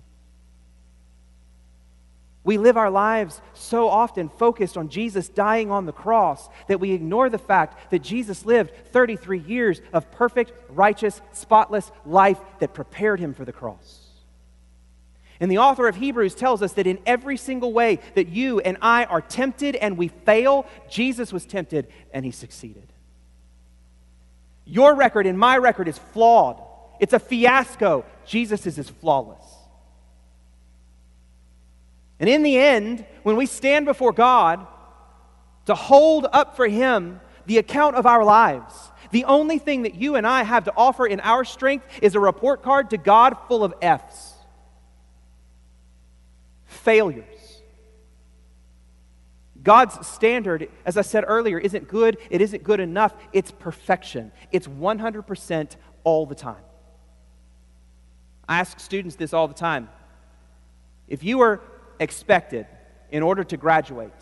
We 2.44 2.58
live 2.58 2.76
our 2.76 2.90
lives 2.90 3.40
so 3.54 3.88
often 3.88 4.28
focused 4.28 4.76
on 4.76 4.90
Jesus 4.90 5.30
dying 5.30 5.70
on 5.70 5.87
the 5.87 5.92
cross 5.92 6.48
that 6.68 6.78
we 6.78 6.92
ignore 6.92 7.30
the 7.30 7.38
fact 7.38 7.90
that 7.90 8.02
Jesus 8.02 8.44
lived 8.44 8.70
33 8.92 9.38
years 9.40 9.80
of 9.94 10.10
perfect, 10.10 10.52
righteous, 10.68 11.22
spotless 11.32 11.90
life 12.04 12.38
that 12.58 12.74
prepared 12.74 13.18
him 13.18 13.32
for 13.32 13.46
the 13.46 13.52
cross. 13.52 14.04
And 15.44 15.50
the 15.50 15.59
author 15.59 15.87
of 15.87 15.96
Hebrews 15.96 16.35
tells 16.35 16.62
us 16.62 16.72
that 16.72 16.87
in 16.87 16.98
every 17.04 17.37
single 17.37 17.70
way 17.74 17.98
that 18.14 18.28
you 18.28 18.61
and 18.61 18.78
I 18.80 19.04
are 19.04 19.20
tempted 19.20 19.76
and 19.76 19.98
we 19.98 20.09
fail, 20.09 20.64
Jesus 20.88 21.35
was 21.35 21.44
tempted 21.44 21.87
and 22.14 22.24
he 22.24 22.30
succeeded. 22.30 22.90
Your 24.64 24.94
record 24.94 25.26
and 25.26 25.38
my 25.38 25.59
record 25.59 25.87
is 25.87 25.98
flawed. 25.98 26.62
It's 26.98 27.12
a 27.12 27.18
fiasco. 27.18 28.07
Jesus 28.24 28.66
is 28.66 28.88
flawless. 28.88 29.44
And 32.18 32.26
in 32.26 32.42
the 32.42 32.57
end, 32.57 33.04
when 33.22 33.37
we 33.37 33.44
stand 33.44 33.85
before 33.85 34.12
God 34.12 34.66
to 35.66 35.74
hold 35.74 36.26
up 36.33 36.57
for 36.57 36.66
Him 36.66 37.20
the 37.44 37.59
account 37.59 37.96
of 37.96 38.07
our 38.07 38.24
lives, 38.24 38.72
the 39.11 39.24
only 39.24 39.59
thing 39.59 39.83
that 39.83 39.94
you 39.94 40.16
and 40.16 40.26
I 40.26 40.42
have 40.42 40.64
to 40.64 40.72
offer 40.74 41.07
in 41.07 41.20
our 41.20 41.44
strength 41.44 41.85
is 42.00 42.14
a 42.14 42.20
report 42.20 42.62
card 42.62 42.88
to 42.88 42.96
God 42.96 43.37
full 43.46 43.62
of 43.62 43.74
F's. 43.83 44.34
Failures. 46.85 47.62
God's 49.62 50.07
standard, 50.07 50.68
as 50.85 50.99
I 50.99 51.03
said 51.03 51.25
earlier, 51.27 51.59
isn't 51.59 51.88
good, 51.88 52.18
it 52.29 52.42
isn't 52.42 52.62
good 52.62 52.81
enough, 52.81 53.14
it's 53.33 53.51
perfection. 53.51 54.31
It's 54.53 54.66
100% 54.66 55.77
all 56.05 56.27
the 56.27 56.35
time. 56.35 56.62
I 58.47 58.61
ask 58.61 58.79
students 58.79 59.16
this 59.16 59.33
all 59.33 59.49
the 59.49 59.55
time. 59.55 59.88
If 61.09 61.25
you 61.25 61.38
were 61.38 61.62
expected, 61.99 62.66
in 63.11 63.23
order 63.23 63.44
to 63.44 63.57
graduate, 63.57 64.12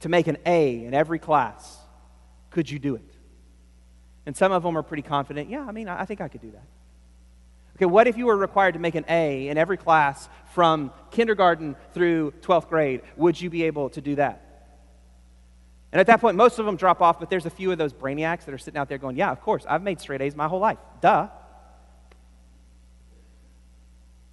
to 0.00 0.08
make 0.08 0.26
an 0.26 0.36
A 0.46 0.84
in 0.84 0.94
every 0.94 1.18
class, 1.18 1.78
could 2.50 2.70
you 2.70 2.78
do 2.78 2.94
it? 2.94 3.16
And 4.26 4.36
some 4.36 4.52
of 4.52 4.62
them 4.62 4.76
are 4.76 4.82
pretty 4.82 5.02
confident, 5.02 5.48
yeah, 5.48 5.64
I 5.66 5.72
mean, 5.72 5.88
I 5.88 6.04
think 6.04 6.20
I 6.20 6.28
could 6.28 6.40
do 6.42 6.50
that. 6.52 6.66
Okay, 7.80 7.86
what 7.86 8.06
if 8.06 8.18
you 8.18 8.26
were 8.26 8.36
required 8.36 8.74
to 8.74 8.78
make 8.78 8.94
an 8.94 9.06
A 9.08 9.48
in 9.48 9.56
every 9.56 9.78
class 9.78 10.28
from 10.52 10.92
kindergarten 11.10 11.76
through 11.94 12.34
12th 12.42 12.68
grade? 12.68 13.00
Would 13.16 13.40
you 13.40 13.48
be 13.48 13.62
able 13.62 13.88
to 13.88 14.02
do 14.02 14.16
that? 14.16 14.68
And 15.90 15.98
at 15.98 16.06
that 16.08 16.20
point, 16.20 16.36
most 16.36 16.58
of 16.58 16.66
them 16.66 16.76
drop 16.76 17.00
off, 17.00 17.18
but 17.18 17.30
there's 17.30 17.46
a 17.46 17.50
few 17.50 17.72
of 17.72 17.78
those 17.78 17.94
brainiacs 17.94 18.44
that 18.44 18.52
are 18.52 18.58
sitting 18.58 18.78
out 18.78 18.90
there 18.90 18.98
going, 18.98 19.16
Yeah, 19.16 19.30
of 19.30 19.40
course, 19.40 19.64
I've 19.66 19.82
made 19.82 19.98
straight 19.98 20.20
A's 20.20 20.36
my 20.36 20.46
whole 20.46 20.58
life. 20.58 20.76
Duh. 21.00 21.28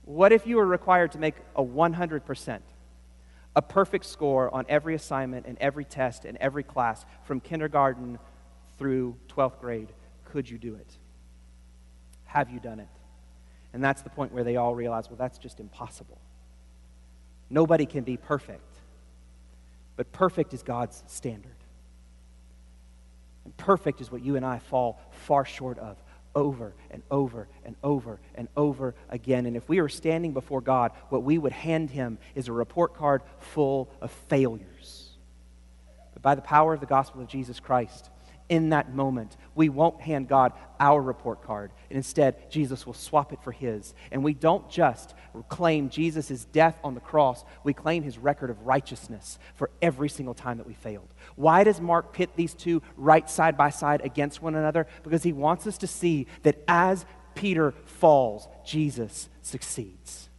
What 0.04 0.34
if 0.34 0.46
you 0.46 0.58
were 0.58 0.68
required 0.68 1.14
to 1.14 1.18
make 1.18 1.36
a 1.56 1.64
100%, 1.64 2.60
a 3.56 3.62
perfect 3.62 4.06
score 4.08 4.54
on 4.54 4.66
every 4.68 4.94
assignment 4.94 5.46
and 5.46 5.58
every 5.60 5.86
test 5.86 6.26
and 6.26 6.38
every 6.40 6.64
class 6.64 7.06
from 7.24 7.40
kindergarten 7.40 8.20
through 8.78 9.16
12th 9.30 9.62
grade? 9.62 9.94
Could 10.26 10.50
you 10.50 10.58
do 10.58 10.76
it? 10.76 10.98
Have 12.26 12.50
you 12.50 12.60
done 12.60 12.82
it? 12.82 12.90
And 13.78 13.84
that's 13.84 14.02
the 14.02 14.10
point 14.10 14.32
where 14.32 14.44
they 14.44 14.56
all 14.56 14.74
realize, 14.74 15.08
well, 15.08 15.18
that's 15.18 15.38
just 15.38 15.60
impossible. 15.60 16.18
Nobody 17.48 17.86
can 17.86 18.04
be 18.04 18.18
perfect, 18.18 18.80
but 19.96 20.12
perfect 20.12 20.56
is 20.56 20.64
God's 20.64 21.04
standard. 21.06 21.52
And 23.46 23.56
perfect 23.56 24.02
is 24.02 24.12
what 24.12 24.24
you 24.24 24.36
and 24.36 24.44
I 24.44 24.58
fall 24.58 25.00
far 25.12 25.46
short 25.46 25.78
of 25.78 25.96
over 26.34 26.74
and 26.90 27.04
over 27.12 27.48
and 27.64 27.76
over 27.84 28.20
and 28.34 28.48
over 28.58 28.96
again. 29.12 29.46
And 29.46 29.56
if 29.56 29.70
we 29.70 29.80
were 29.80 29.90
standing 29.90 30.34
before 30.34 30.62
God, 30.62 30.92
what 31.10 31.22
we 31.22 31.38
would 31.38 31.52
hand 31.52 31.92
him 31.92 32.18
is 32.34 32.48
a 32.48 32.54
report 32.54 32.96
card 32.96 33.22
full 33.38 33.92
of 34.02 34.10
failures. 34.28 35.12
But 36.14 36.24
by 36.24 36.34
the 36.34 36.42
power 36.42 36.74
of 36.74 36.80
the 36.80 36.88
gospel 36.88 37.22
of 37.22 37.28
Jesus 37.28 37.60
Christ, 37.60 38.10
in 38.50 38.70
that 38.70 38.94
moment. 38.94 39.36
We 39.56 39.70
won't 39.70 40.02
hand 40.02 40.28
God 40.28 40.54
our 40.80 41.02
report 41.02 41.44
card. 41.44 41.72
And 41.90 41.98
instead, 41.98 42.50
Jesus 42.50 42.86
will 42.86 42.94
swap 42.94 43.34
it 43.34 43.42
for 43.44 43.52
his. 43.52 43.94
And 44.12 44.24
we 44.24 44.34
don't 44.34 44.70
just 44.70 45.14
claim 45.50 45.90
Jesus' 45.90 46.46
death 46.46 46.80
on 46.84 46.94
the 46.94 47.02
cross, 47.02 47.44
we 47.64 47.74
claim 47.74 48.04
his 48.04 48.18
record 48.18 48.50
of 48.50 48.66
righteousness 48.66 49.40
for 49.56 49.70
every 49.82 50.10
single 50.10 50.34
time 50.34 50.58
that 50.58 50.68
we 50.68 50.74
failed. 50.74 51.08
Why 51.36 51.64
does 51.64 51.82
Mark 51.82 52.14
pit 52.14 52.32
these 52.36 52.54
two 52.54 52.82
right 52.96 53.30
side 53.30 53.58
by 53.58 53.70
side 53.70 54.02
against 54.04 54.42
one 54.42 54.56
another? 54.56 54.88
Because 55.04 55.24
he 55.24 55.34
wants 55.34 55.68
us 55.68 55.78
to 55.80 55.88
see 55.88 56.28
that 56.44 56.64
as 56.68 57.06
Peter 57.36 57.74
falls, 57.86 58.48
Jesus 58.66 59.30
succeeds. 59.42 60.30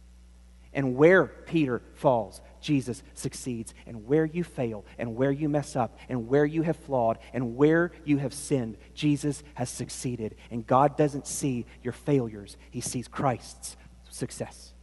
And 0.73 0.95
where 0.95 1.25
Peter 1.25 1.81
falls, 1.95 2.41
Jesus 2.61 3.03
succeeds. 3.13 3.73
And 3.85 4.07
where 4.07 4.25
you 4.25 4.43
fail, 4.43 4.85
and 4.97 5.15
where 5.15 5.31
you 5.31 5.49
mess 5.49 5.75
up, 5.75 5.97
and 6.07 6.27
where 6.27 6.45
you 6.45 6.61
have 6.63 6.77
flawed, 6.77 7.19
and 7.33 7.55
where 7.55 7.91
you 8.05 8.17
have 8.17 8.33
sinned, 8.33 8.77
Jesus 8.93 9.43
has 9.55 9.69
succeeded. 9.69 10.35
And 10.51 10.65
God 10.65 10.97
doesn't 10.97 11.27
see 11.27 11.65
your 11.83 11.93
failures, 11.93 12.57
He 12.71 12.81
sees 12.81 13.07
Christ's 13.07 13.77
success. 14.09 14.73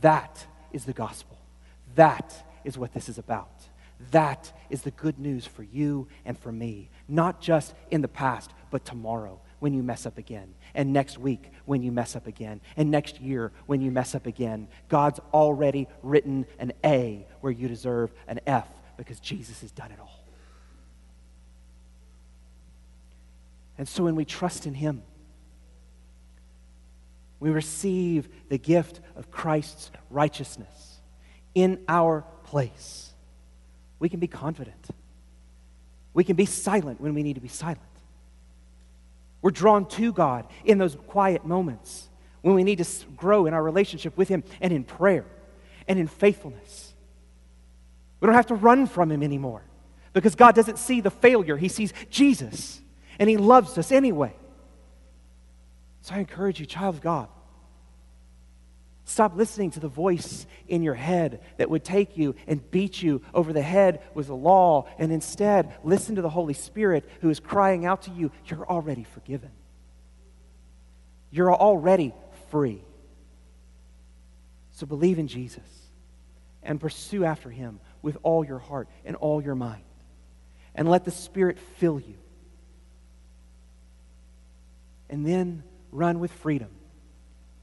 That 0.00 0.46
is 0.72 0.84
the 0.84 0.92
gospel. 0.92 1.38
That 1.94 2.34
is 2.64 2.78
what 2.78 2.92
this 2.92 3.08
is 3.08 3.18
about. 3.18 3.50
That 4.10 4.52
is 4.70 4.82
the 4.82 4.92
good 4.92 5.18
news 5.18 5.44
for 5.44 5.62
you 5.62 6.06
and 6.24 6.38
for 6.38 6.52
me, 6.52 6.90
not 7.08 7.40
just 7.40 7.74
in 7.90 8.00
the 8.00 8.08
past, 8.08 8.52
but 8.70 8.84
tomorrow 8.84 9.40
when 9.58 9.74
you 9.74 9.82
mess 9.82 10.06
up 10.06 10.18
again, 10.18 10.54
and 10.78 10.92
next 10.92 11.18
week 11.18 11.50
when 11.66 11.82
you 11.82 11.90
mess 11.90 12.14
up 12.14 12.28
again, 12.28 12.60
and 12.76 12.88
next 12.90 13.20
year 13.20 13.50
when 13.66 13.82
you 13.82 13.90
mess 13.90 14.14
up 14.14 14.26
again. 14.26 14.68
God's 14.88 15.18
already 15.34 15.88
written 16.04 16.46
an 16.60 16.72
A 16.84 17.26
where 17.40 17.52
you 17.52 17.66
deserve 17.66 18.12
an 18.28 18.40
F 18.46 18.68
because 18.96 19.18
Jesus 19.18 19.60
has 19.60 19.72
done 19.72 19.90
it 19.90 19.98
all. 20.00 20.24
And 23.76 23.88
so 23.88 24.04
when 24.04 24.14
we 24.14 24.24
trust 24.24 24.66
in 24.66 24.74
Him, 24.74 25.02
we 27.40 27.50
receive 27.50 28.28
the 28.48 28.58
gift 28.58 29.00
of 29.16 29.32
Christ's 29.32 29.90
righteousness 30.10 31.00
in 31.56 31.84
our 31.88 32.24
place. 32.44 33.12
We 33.98 34.08
can 34.08 34.20
be 34.20 34.28
confident. 34.28 34.86
We 36.14 36.22
can 36.22 36.36
be 36.36 36.46
silent 36.46 37.00
when 37.00 37.14
we 37.14 37.24
need 37.24 37.34
to 37.34 37.40
be 37.40 37.48
silent. 37.48 37.80
We're 39.42 39.50
drawn 39.50 39.86
to 39.90 40.12
God 40.12 40.46
in 40.64 40.78
those 40.78 40.96
quiet 41.06 41.44
moments 41.44 42.08
when 42.42 42.54
we 42.54 42.64
need 42.64 42.78
to 42.78 43.06
grow 43.16 43.46
in 43.46 43.54
our 43.54 43.62
relationship 43.62 44.16
with 44.16 44.28
Him 44.28 44.42
and 44.60 44.72
in 44.72 44.84
prayer 44.84 45.24
and 45.86 45.98
in 45.98 46.06
faithfulness. 46.06 46.94
We 48.20 48.26
don't 48.26 48.34
have 48.34 48.46
to 48.46 48.54
run 48.54 48.86
from 48.86 49.12
Him 49.12 49.22
anymore 49.22 49.62
because 50.12 50.34
God 50.34 50.54
doesn't 50.54 50.78
see 50.78 51.00
the 51.00 51.10
failure, 51.10 51.56
He 51.56 51.68
sees 51.68 51.92
Jesus 52.10 52.80
and 53.18 53.28
He 53.28 53.36
loves 53.36 53.78
us 53.78 53.92
anyway. 53.92 54.34
So 56.02 56.14
I 56.14 56.18
encourage 56.18 56.58
you, 56.60 56.66
child 56.66 56.96
of 56.96 57.00
God, 57.00 57.28
Stop 59.08 59.34
listening 59.34 59.70
to 59.70 59.80
the 59.80 59.88
voice 59.88 60.46
in 60.68 60.82
your 60.82 60.92
head 60.92 61.40
that 61.56 61.70
would 61.70 61.82
take 61.82 62.18
you 62.18 62.34
and 62.46 62.70
beat 62.70 63.02
you 63.02 63.22
over 63.32 63.54
the 63.54 63.62
head 63.62 64.02
with 64.12 64.26
the 64.26 64.36
law, 64.36 64.86
and 64.98 65.10
instead 65.10 65.74
listen 65.82 66.16
to 66.16 66.20
the 66.20 66.28
Holy 66.28 66.52
Spirit 66.52 67.08
who 67.22 67.30
is 67.30 67.40
crying 67.40 67.86
out 67.86 68.02
to 68.02 68.10
you, 68.10 68.30
You're 68.44 68.68
already 68.68 69.04
forgiven. 69.04 69.50
You're 71.30 71.54
already 71.54 72.12
free. 72.50 72.82
So 74.72 74.84
believe 74.84 75.18
in 75.18 75.26
Jesus 75.26 75.62
and 76.62 76.78
pursue 76.78 77.24
after 77.24 77.48
him 77.48 77.80
with 78.02 78.18
all 78.22 78.44
your 78.44 78.58
heart 78.58 78.88
and 79.06 79.16
all 79.16 79.42
your 79.42 79.54
mind. 79.54 79.84
And 80.74 80.86
let 80.86 81.06
the 81.06 81.10
Spirit 81.10 81.58
fill 81.78 81.98
you. 81.98 82.18
And 85.08 85.26
then 85.26 85.62
run 85.92 86.20
with 86.20 86.30
freedom 86.30 86.68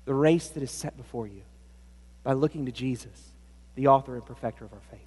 the 0.05 0.13
race 0.13 0.49
that 0.49 0.63
is 0.63 0.71
set 0.71 0.95
before 0.95 1.27
you 1.27 1.41
by 2.23 2.33
looking 2.33 2.65
to 2.65 2.71
Jesus, 2.71 3.33
the 3.75 3.87
author 3.87 4.15
and 4.15 4.25
perfecter 4.25 4.65
of 4.65 4.73
our 4.73 4.79
faith. 4.91 4.99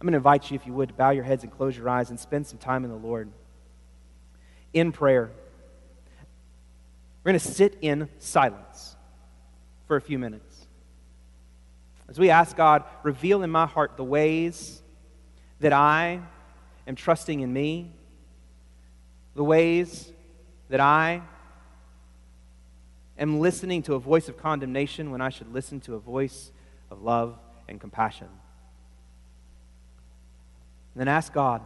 I'm 0.00 0.06
going 0.06 0.12
to 0.12 0.18
invite 0.18 0.50
you, 0.50 0.56
if 0.56 0.66
you 0.66 0.72
would, 0.72 0.88
to 0.88 0.94
bow 0.94 1.10
your 1.10 1.24
heads 1.24 1.44
and 1.44 1.52
close 1.52 1.76
your 1.76 1.88
eyes 1.88 2.10
and 2.10 2.18
spend 2.18 2.46
some 2.46 2.58
time 2.58 2.84
in 2.84 2.90
the 2.90 2.96
Lord 2.96 3.30
in 4.72 4.90
prayer. 4.90 5.30
We're 7.22 7.30
going 7.30 7.40
to 7.40 7.46
sit 7.46 7.78
in 7.80 8.08
silence 8.18 8.96
for 9.86 9.96
a 9.96 10.00
few 10.00 10.18
minutes. 10.18 10.66
As 12.08 12.18
we 12.18 12.30
ask 12.30 12.56
God, 12.56 12.82
reveal 13.04 13.42
in 13.42 13.50
my 13.50 13.66
heart 13.66 13.96
the 13.96 14.04
ways 14.04 14.82
that 15.60 15.72
I 15.72 16.20
am 16.86 16.96
trusting 16.96 17.40
in 17.40 17.52
me, 17.52 17.92
the 19.34 19.44
ways 19.44 20.10
that 20.68 20.80
I 20.80 21.22
am 23.18 23.40
listening 23.40 23.82
to 23.84 23.94
a 23.94 23.98
voice 23.98 24.28
of 24.28 24.36
condemnation 24.36 25.10
when 25.10 25.20
I 25.20 25.28
should 25.28 25.52
listen 25.52 25.80
to 25.82 25.94
a 25.94 25.98
voice 25.98 26.52
of 26.90 27.02
love 27.02 27.38
and 27.68 27.80
compassion. 27.80 28.28
And 30.94 31.00
then 31.00 31.08
ask 31.08 31.32
God 31.32 31.62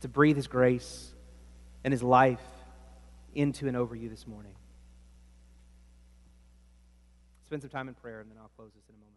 to 0.00 0.08
breathe 0.08 0.36
His 0.36 0.46
grace 0.46 1.10
and 1.84 1.92
His 1.92 2.02
life 2.02 2.40
into 3.34 3.68
and 3.68 3.76
over 3.76 3.94
you 3.94 4.08
this 4.08 4.26
morning. 4.26 4.54
Spend 7.46 7.62
some 7.62 7.70
time 7.70 7.88
in 7.88 7.94
prayer, 7.94 8.20
and 8.20 8.30
then 8.30 8.38
I'll 8.38 8.50
close 8.56 8.72
this 8.74 8.84
in 8.88 8.94
a 8.94 8.98
moment. 8.98 9.15